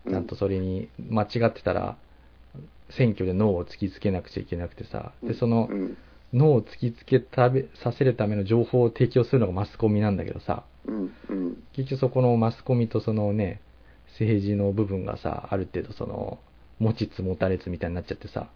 [0.08, 1.96] ちゃんとそれに間違ってたら、
[2.90, 13.60] 選挙でノーを突きつけなくちゃいけなくてさ、で、そのう、ん、ノーを突きつけたべさせるための情報を提供するのがマスコミなんだけどさ、うん、うん、結局そこのマスコミとそのね、
[14.14, 16.38] 政治の部分がさ、ある程度その、
[16.78, 18.48] 持ちつ持たれつみたいになっちゃってさ、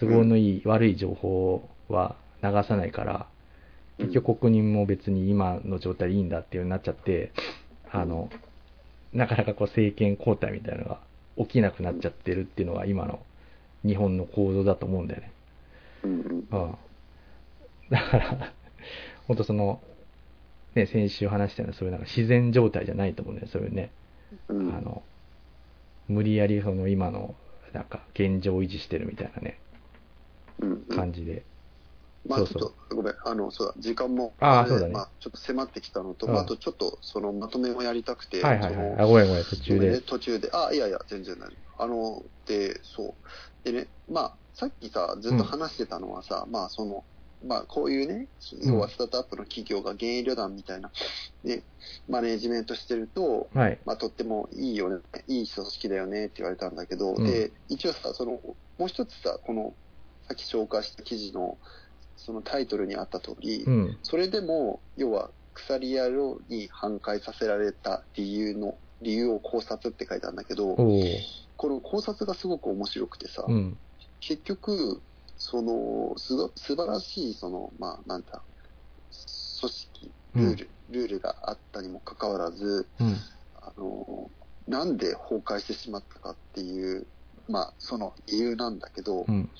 [0.00, 3.26] 都合のいい、悪い情報は流さないから、
[3.98, 7.32] 結局国民も別に今の状態でいいんだっていうようになっちゃって、
[7.90, 8.28] あの、
[9.12, 11.00] なかなかこう政権交代みたいなのが
[11.38, 13.20] 起きなくなっちゃってるっていうのが今の
[13.84, 15.32] 日本の構造だと思うんだよね。
[16.02, 16.74] うん、うん、うん。
[17.90, 18.54] だから、
[19.26, 19.80] 本当その、
[20.74, 23.90] ね、先週話したようなそういうなんか自然状態じゃないと思うんだよ、そういうね。
[24.48, 25.02] うんあの、
[26.08, 27.34] 無理やりその今の、
[27.72, 29.58] なんか現状を維持してるみたいなね、
[30.94, 31.44] 感じで。
[32.28, 39.00] まあちょっと、ごめん、あの、そうだ、時間も、れあーそうだねまあ、ちょっと迫ってきたのと、あ、あとちょっと、その、まとめをやりたくて、はいはいはい。
[39.02, 40.00] あ、ごめんごめん、途中で。
[40.00, 41.50] 途中で、あ、いやいや、全然ない。
[41.78, 43.64] あの、で、そう。
[43.64, 47.04] でね、まあ、さっきさ、ずっと話してたのはさ、まあ、その、
[47.46, 48.28] まあ、こういうね、
[48.62, 50.90] 要はスタートアップの企業が現役旅団みたいな、
[51.42, 51.62] ね、
[52.08, 53.78] マネージメントしてると、はい。
[53.84, 59.74] まあ、とってもいいよね、いい組織だよねって言われたんだけど、うんで、一応さ、その、もう一つさ、この、
[60.26, 61.58] さっき紹介した記事の、
[62.16, 63.98] そのタイトルにあった通り、うん。
[64.02, 70.76] それでも、要は、鎖野郎に反対させられた理由の、理由を考察って書いてあるんだけど。
[71.56, 73.78] この考察がすごく面白くてさ、うん。
[74.20, 75.02] 結局、
[75.36, 78.44] その、すご素晴らしい、その、まあ、なんだ、
[79.60, 83.16] 組織、ルール、ルールがあったにもかかわらず、うん。
[83.54, 84.30] あの、
[84.66, 87.06] なんで崩壊してしまったかっていう、
[87.48, 89.50] まあ、その理由なんだけど、うん。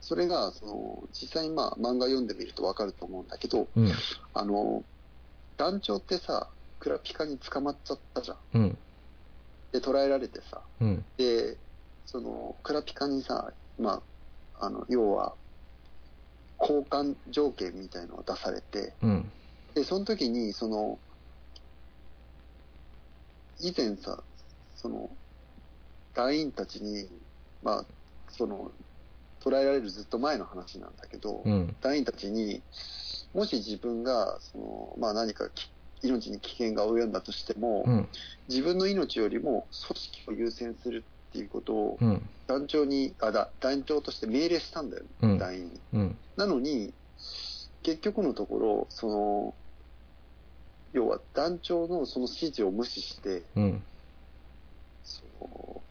[0.00, 3.92] それが、その、実際にまあ、漫画読んでみるとわかると思うんだけど、うん。
[4.34, 4.84] あの、
[5.56, 8.38] 団長ってさ、クラピカに捕まっちゃったじゃん。
[8.54, 8.78] うん。
[9.72, 11.06] で、捕らえられてさ、うん。
[11.16, 11.58] で、
[12.04, 14.02] その、クラピカにさ、まあ、
[14.60, 15.36] あの、要は、
[16.60, 19.32] 交換条件みたいのを出されて、うん。
[19.74, 21.00] で、その時に、その、
[23.58, 24.22] 以前さ、
[24.74, 25.10] その、
[26.14, 27.08] 団員たちに、
[27.62, 27.86] まあ、
[28.28, 28.72] その、
[29.40, 31.76] 捕らえられるずっと前の話なんだけど、うん。
[31.80, 32.62] 団員たちに、
[33.32, 38.08] もし自分が、その、まあ何かき命に危険が及んだとしても、うん。
[38.48, 42.28] 自分の命よりも組織を優先するっていうことをうん。
[42.48, 45.80] 団長に、あだ、団長として命令したんだよ、うん団員に。
[45.92, 46.18] うん。
[46.36, 46.92] なのに、
[47.82, 49.54] 結局のところ、その、
[50.92, 53.84] 要は団長のその指示を無視して、うん。
[55.04, 55.84] その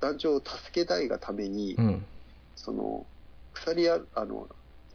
[0.00, 2.06] 団長を助けたいがために、うん。
[2.54, 3.06] その、
[3.52, 4.48] 鎖や、あの、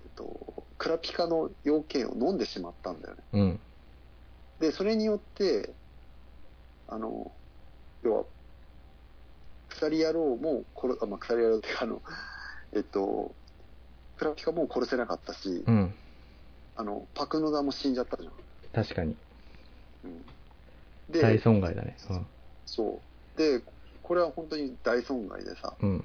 [0.06, 3.24] えっと、クラピカの要件を飲んでしまったんだよね。
[3.34, 3.60] うん。
[4.60, 5.76] で、それによって、
[6.88, 7.34] あの、
[8.04, 8.26] 要は、
[9.78, 12.02] 鎖野郎も殺、あまあ、鎖野郎っていうか、あの、
[12.76, 13.36] えっと、
[14.18, 15.94] クラピカも殺せなかったし、うん。
[16.76, 18.34] あの、パクノダも死んじゃったじゃん。
[18.74, 19.16] 確かに。
[20.04, 20.26] うん、
[21.12, 21.96] 大で、損害だね。
[22.66, 23.04] そ
[23.36, 23.38] う。
[23.38, 23.62] で、
[24.02, 26.04] これは本当に大損害でさ、うん。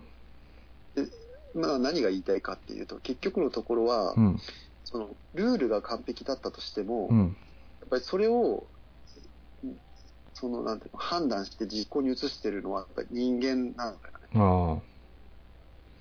[1.55, 4.39] まあ何が言いたいかっていうと、結局のところは、うん。
[4.85, 7.37] その、ルールが完璧だったとしても、やっうん。
[7.91, 8.72] ぱりそれを、
[10.35, 14.83] その、なんていうの、判断して実行に移してるのは、やっぱり人間なんだよね。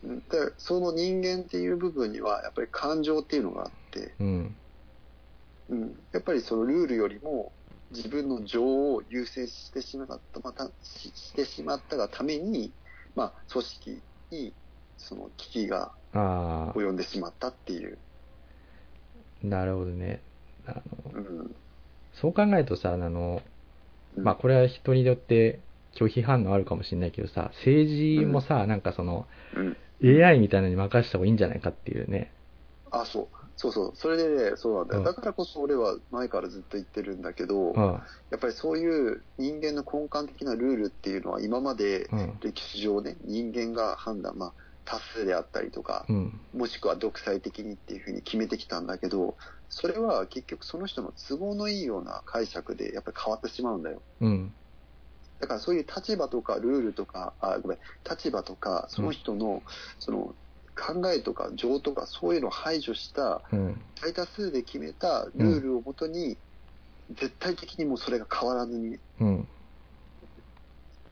[0.03, 4.55] で、その人間っていう部分には、やっぱり感情っていうのがあって、うん。
[5.69, 7.53] うん、やっぱりそのルールよりも
[7.91, 12.73] 自分の情を優先してしまった、またししてしまったがために、
[13.15, 14.53] まあ、組織に
[14.97, 17.99] その危機があ及んでしまったっていう。
[19.43, 19.47] あ。
[19.47, 20.21] なるほどね。
[20.65, 20.81] あ
[21.13, 21.55] の、うん。
[22.13, 23.60] そう考えるとさ、あの、うん
[24.17, 25.59] まあこれは人によって
[25.95, 29.77] 拒否反応あるかもしれないけどさ、政治もさ、なんかそのうん。
[30.03, 32.31] AI みたいなのに任せた方がいいんじゃないかっていうね。
[32.89, 33.27] あ、そう。
[33.55, 33.91] そうそう。
[33.95, 34.99] それでね、そうなんだよ。
[35.01, 37.83] うんだからこそ俺は前からずっと言ってるんだけど、うん。
[38.31, 42.39] やっぱりそういう人間の根幹的なルールっていうのは今までうん。
[42.41, 44.53] 歴史上ね、人間が判断、まあ、
[44.85, 46.41] 多数であったりとか、うん。
[46.53, 49.37] もしくは独裁的にっていうふうに決めてきたんだけど、
[49.69, 54.03] それは結局その人の都合のいいような解釈でやっぱり変わってしまうんだよ。
[54.19, 54.55] うん。
[55.39, 57.79] だからそういう立場とかルールとか、あ、ごめん、
[58.09, 59.63] 立場とか、その人の、
[59.99, 60.35] その
[60.75, 63.81] 考えとか情とかそういうのを排除したうん。
[64.01, 66.39] 大多数で決めたルールをもとに、
[67.09, 69.47] 絶対的にもうそれが変わらずに、うん。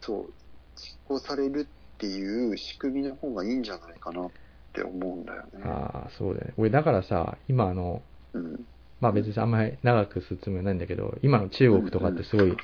[0.02, 0.36] そう、
[0.76, 4.30] 実行されるっていう仕組みの方がいいんじゃないかなっ
[4.74, 5.50] て思うんだよね。
[5.66, 6.54] ああ、そうだよね。
[6.58, 8.02] 俺だからさ、今あの、
[8.34, 8.66] うん。
[9.02, 12.56] まあ別にあんまり長くするつもりはないんだけど、今の中国とかってすごい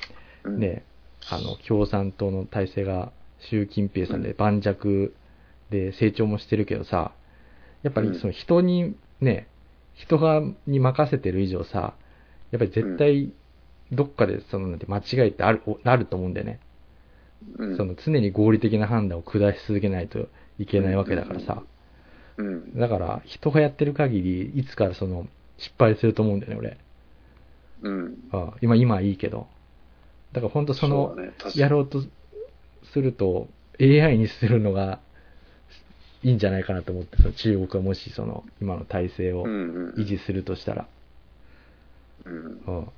[0.44, 0.84] うん、ね、
[1.28, 3.12] あの、共産党の体制が
[3.50, 5.12] 習近平さんで盤石
[5.68, 7.12] で成長もしてるけどさ、
[7.82, 9.48] やっぱりその人にね、
[9.94, 11.94] 人がに任せてる以上さ、
[12.52, 13.34] やっぱり絶対
[13.92, 16.60] どっかでそのなんて間違いってある、あると思うんだよね。
[17.58, 20.28] うん、その常に合理的な判断を下し続けないと
[20.58, 21.62] いけないわけだからさ。
[22.36, 22.78] うん。
[22.78, 25.26] だから人がやってる限り、いつからその
[25.58, 26.78] 失敗すると思うんだよね、俺。
[27.82, 28.14] うん。
[28.32, 29.46] あ今、今はいいけど。
[30.32, 32.02] だから本当その、ね、やろうと
[32.92, 33.48] すると、
[33.80, 35.00] AI にするのが
[36.22, 40.86] いいんじゃないかなと思って、その中国がもしその今の体制をうんうん維持するとしたら。
[42.24, 42.88] うん、うん。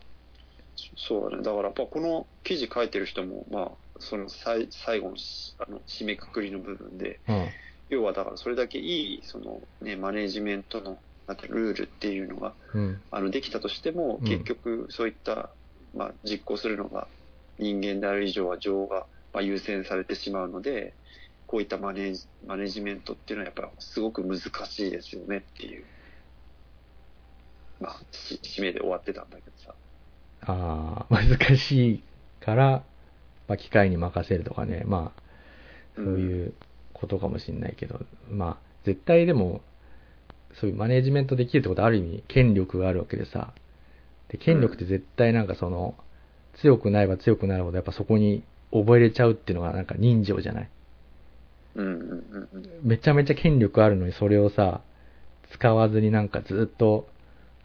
[0.96, 1.42] そうだね。
[1.42, 7.48] だからやっぱこの記事書いてる人も、まあ、その最最後のしあの締めくくりの部分で、うん。
[7.88, 13.02] 要はだからそれだけいい、そのね、マネージメントのなんてルールっていうのが、うん。
[13.10, 15.50] あの、できたとしても、うん結局そういった、
[15.94, 17.08] まあ、実行するのが
[17.58, 20.94] 人間である以上は情が、まあ、優先されてしまうので、
[21.46, 25.86] こういったマネージマネジメントっていうのはやっぱりすごく難しいですよねっていう、
[27.80, 29.74] まあ、し締めで終わってたんだけどさ。
[30.40, 32.04] ああ、難しい
[32.40, 32.87] から、
[33.48, 35.22] まあ、機械に任せるとかね、まあ、
[35.96, 36.52] そういう
[36.92, 39.62] ことかもしれないけど、まあ、絶対でも、
[40.60, 43.52] そういうマネージメントできるってことはある意味、権力があるわけでさ、
[44.28, 45.94] で、権力って絶対なんかその、
[46.60, 48.42] 強くなれば強くなるほど、やっぱそこに
[48.72, 50.68] 覚えれちゃうっていうのがなんか人情じゃない？
[51.76, 52.88] うんうんうんうん。
[52.88, 54.82] めちゃめちゃ権力あるのにそれをさ、
[55.52, 57.08] 使わずになんかずっと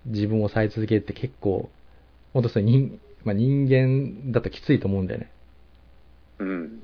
[0.06, 1.70] 自分を抑え続けるって結構、
[2.34, 5.32] ほんとそれ人、まあ、人間だときついと思うんだよね。
[6.44, 6.80] うん。
[6.80, 6.84] だ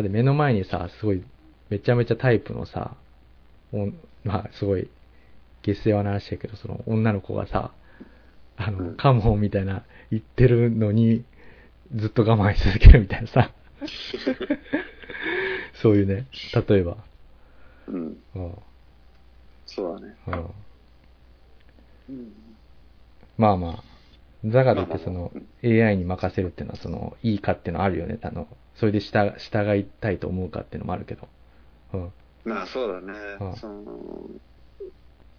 [0.00, 1.22] って目の前にさ、すごい、
[1.70, 2.96] めちゃめちゃタイプのさ、
[3.72, 4.88] おんまあ、すごい、
[5.62, 7.72] 下世話な話だけど、その女の子がさ、
[8.56, 11.24] あの、うんカモンみたいな言ってるのに、
[11.94, 13.50] ずっと我慢し続けるみたいなさ。
[15.82, 16.26] そういうね、
[16.68, 16.96] 例えば。
[17.88, 18.16] うん。
[18.34, 18.54] うん
[19.66, 20.14] そうだね。
[20.26, 20.34] うん
[22.10, 22.32] うん。
[23.38, 23.82] まあまあ、
[24.44, 28.18] だからといってそまあのま AI に任せるっていうのはそのいいかっていうのはあるよね。
[28.22, 31.28] あの、それで従従いたいと思うかっていうのもあるけど。
[31.94, 32.12] うん。
[32.44, 33.12] まあそうだね。
[33.40, 34.28] うんその、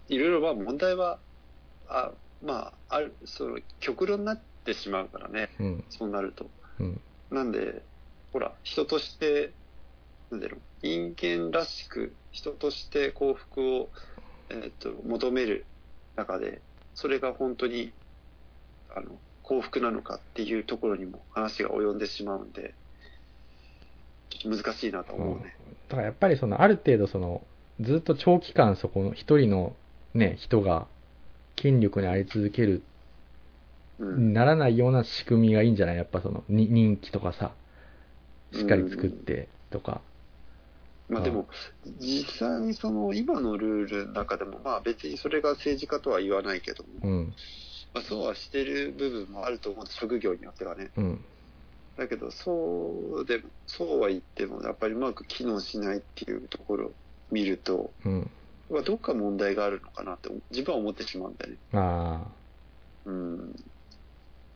[0.08, 1.20] いろいろまあ問題は、
[1.88, 5.48] あまあ、ある、その、極論になってしまうからね。
[5.58, 5.84] うん。
[5.88, 6.50] そうなると。
[6.78, 7.00] うん。
[7.30, 7.82] なんで、
[8.32, 9.54] ほら、人として、
[10.30, 13.90] なんだろう、人間らしく、人として幸福を、
[14.50, 15.66] えっと、求める
[16.16, 16.62] 中で、
[16.94, 17.92] それが本当に、
[18.96, 19.06] あの、
[19.42, 22.74] 幸福なのかっていうところにも話が及んでしまうんで、
[24.30, 25.54] ちょっと難しいなと思うね。
[25.88, 27.42] だからやっぱりそのある程度その、
[27.80, 29.76] ずっと長期間そこの一人の
[30.14, 30.86] ね、人が
[31.56, 32.82] 権力にあり続ける、
[33.98, 34.32] うん。
[34.32, 35.96] ならないような仕組みがいいんじゃない？
[35.96, 37.52] やっぱその、に任期とかさ、
[38.52, 40.00] しっかり作ってとか。
[41.08, 41.46] まあでも、
[42.00, 47.34] 実際にその今のルールの中でも、まあ別にそれが政治家とは言わないけども、うん。
[47.96, 50.90] まあそうはしてる部分もあると思うんです、職業によってはね。
[50.98, 51.24] うん。
[51.96, 56.92] だけど、そうでも、そうは言っても、やっぱりうまく機能しないっていうところを
[57.30, 58.30] 見ると、うん。
[58.68, 61.58] まあどっか問題があるのかなって自分は思ってしまうんだよね。
[61.72, 62.26] あ
[63.06, 63.54] うん。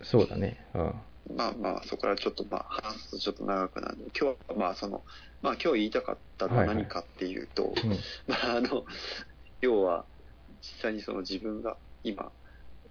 [0.00, 0.66] あ、そうだね。
[0.74, 0.94] うん。
[1.34, 5.02] まあまあ、そこからちょっとまあ話すとちょっと長くなる今日はまあその、
[5.40, 7.90] まあ今日言いたかったのは何かっていうと、うん。
[8.28, 8.84] まああの、
[9.62, 10.06] 要は、
[10.60, 12.32] 実際にその自分が今、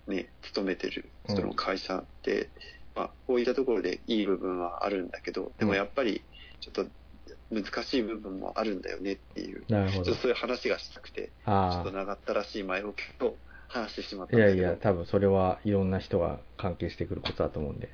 [0.10, 2.50] ね、勤めてるその会社って、
[2.96, 6.28] まあこういったところでいい部分はあるんだけど、でもやっぱり
[6.60, 6.92] ちょっと
[7.52, 10.22] 難しい部分もあるんだよねっていう、なるほどちょっと。
[10.22, 11.34] そういう話がしたくて、
[11.72, 14.32] ちょっあと長ったらしい前置きを話してしまっあ。
[14.32, 14.58] たんだけど。
[14.58, 17.90] いやいや、多分それはいろんな人が関係してくることだと思うんで。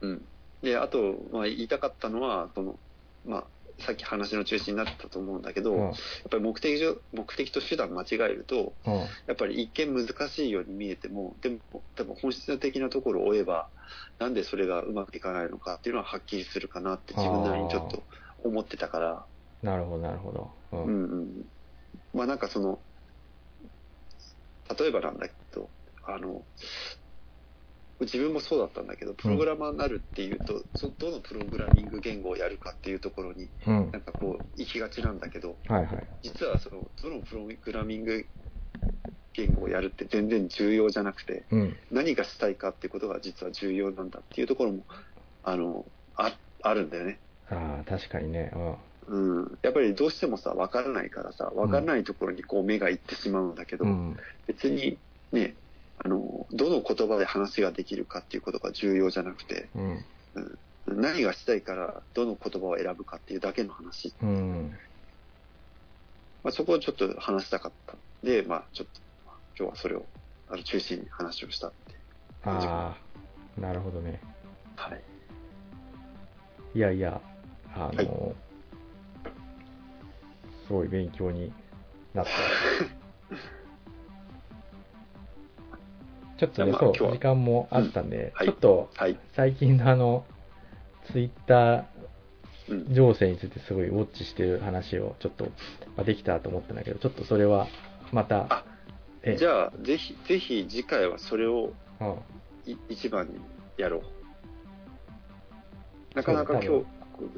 [0.00, 0.28] うん。
[0.62, 2.80] で、あと、まあ、言いたかったのは、その、
[3.24, 3.50] まあ、
[3.80, 5.80] さっき話の中心になったと思うんだけど、うん。
[5.80, 5.94] やっ
[6.30, 8.94] ぱり目的上目的と手段間違えると、うん。
[8.94, 13.70] やっぱり一見難しいように見えても、でも、多分本質的なところを追えば、
[14.18, 18.04] なんでそれがうまくいかないのかっていうのははっきりするかなって自分なりにちょっと
[18.44, 19.26] 思ってたから、
[19.62, 20.50] なるほど、なるほど。
[20.72, 20.76] う。
[20.76, 21.28] うんんうん。
[22.12, 22.80] まあなんかその、
[24.78, 25.70] 例えばなんだけど、
[26.06, 26.44] あの、
[28.04, 33.98] 自分もそうだったんだけど、プログラマーになるっていうと、そどのプログラミング言語をやるかっていうところに、うんな。
[33.98, 36.06] んかこう、行きがちなんだけど、はいはい。
[36.22, 38.26] 実はその、どのプログラミング
[39.34, 41.76] 言語をやるって全然重要じゃなくて、うん。
[41.90, 44.84] 何がしたいかっていうことが実は重要なんだっていうところも、
[45.42, 45.84] あの、
[46.14, 47.20] ああるんだよね。
[47.48, 48.50] ああ、確かにね。
[48.54, 48.76] うん。
[49.06, 49.58] うん。
[49.62, 54.16] やっぱりどうしてもさ、わからないからさ、わからないところにこう目が行ってしまうんだけど、うん。
[54.46, 55.00] 別に
[55.32, 55.56] ね、
[56.02, 60.04] あの、どの言葉で話ができるかっていうことが重要じゃなくて、うん。
[60.86, 64.14] 何がしたいからどの言葉を選ぶかっていうだけの話。
[64.22, 64.72] うん。
[66.42, 69.00] まあ、そこをちょっと話したかったんで、まあちょっと、
[69.58, 70.06] 今日はそれを
[70.48, 71.94] あの中心に話をしたって。
[72.44, 72.96] あ
[73.58, 74.20] あ、なるほどね。
[74.76, 75.02] はい。
[76.74, 77.20] いやいや、
[77.74, 78.50] あの、はい
[80.70, 81.52] すごい勉強に
[82.14, 82.30] なった。
[86.40, 89.18] ちょっとね、そう、時間もあったんで、はいちょっとはい。
[89.34, 90.24] 最近のあの、
[91.12, 91.84] ツイッタ
[92.68, 92.94] うんー。
[92.94, 95.44] 情勢についてすごいウォッチしてる話をちょっと、
[95.96, 97.66] まあ、できたと思ったんだけど、ちょっとそれは
[98.10, 98.64] また
[99.36, 101.74] じゃあ、ぜひ、ぜひ次回はそれを
[102.88, 103.34] 一番に
[103.76, 104.02] やろう。
[106.14, 106.84] なかなか今日、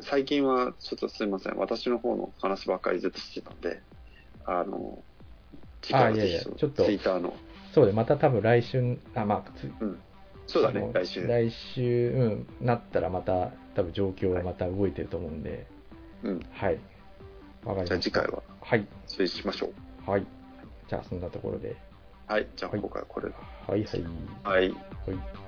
[0.03, 1.57] 最近はちょっとすみません。
[1.57, 3.82] 私の方の話ばっかりずっとしてたんで、
[4.44, 5.03] あの、
[5.80, 7.34] 次回はぜひそのやちょっとツイッターの、
[7.73, 9.70] そうで、また多分来週、あ、まあ、つ
[10.47, 11.27] そうだね来週。
[11.27, 15.66] 来週、うん、なったらまた、多分状況はまた動いてると思うんで、
[16.23, 16.41] うん。
[16.53, 16.79] はい。
[17.64, 17.89] わかりました。
[17.89, 18.87] じゃあ次回は、はい。
[19.07, 19.70] それにしましょ
[20.07, 20.11] う。
[20.11, 20.27] はい。
[20.89, 21.77] じゃあ、そんなところで。
[22.27, 22.47] はい。
[22.57, 23.35] じゃあはい今回はこれで。
[23.66, 24.03] はいはい。
[24.45, 24.70] はい。
[24.70, 25.41] はい。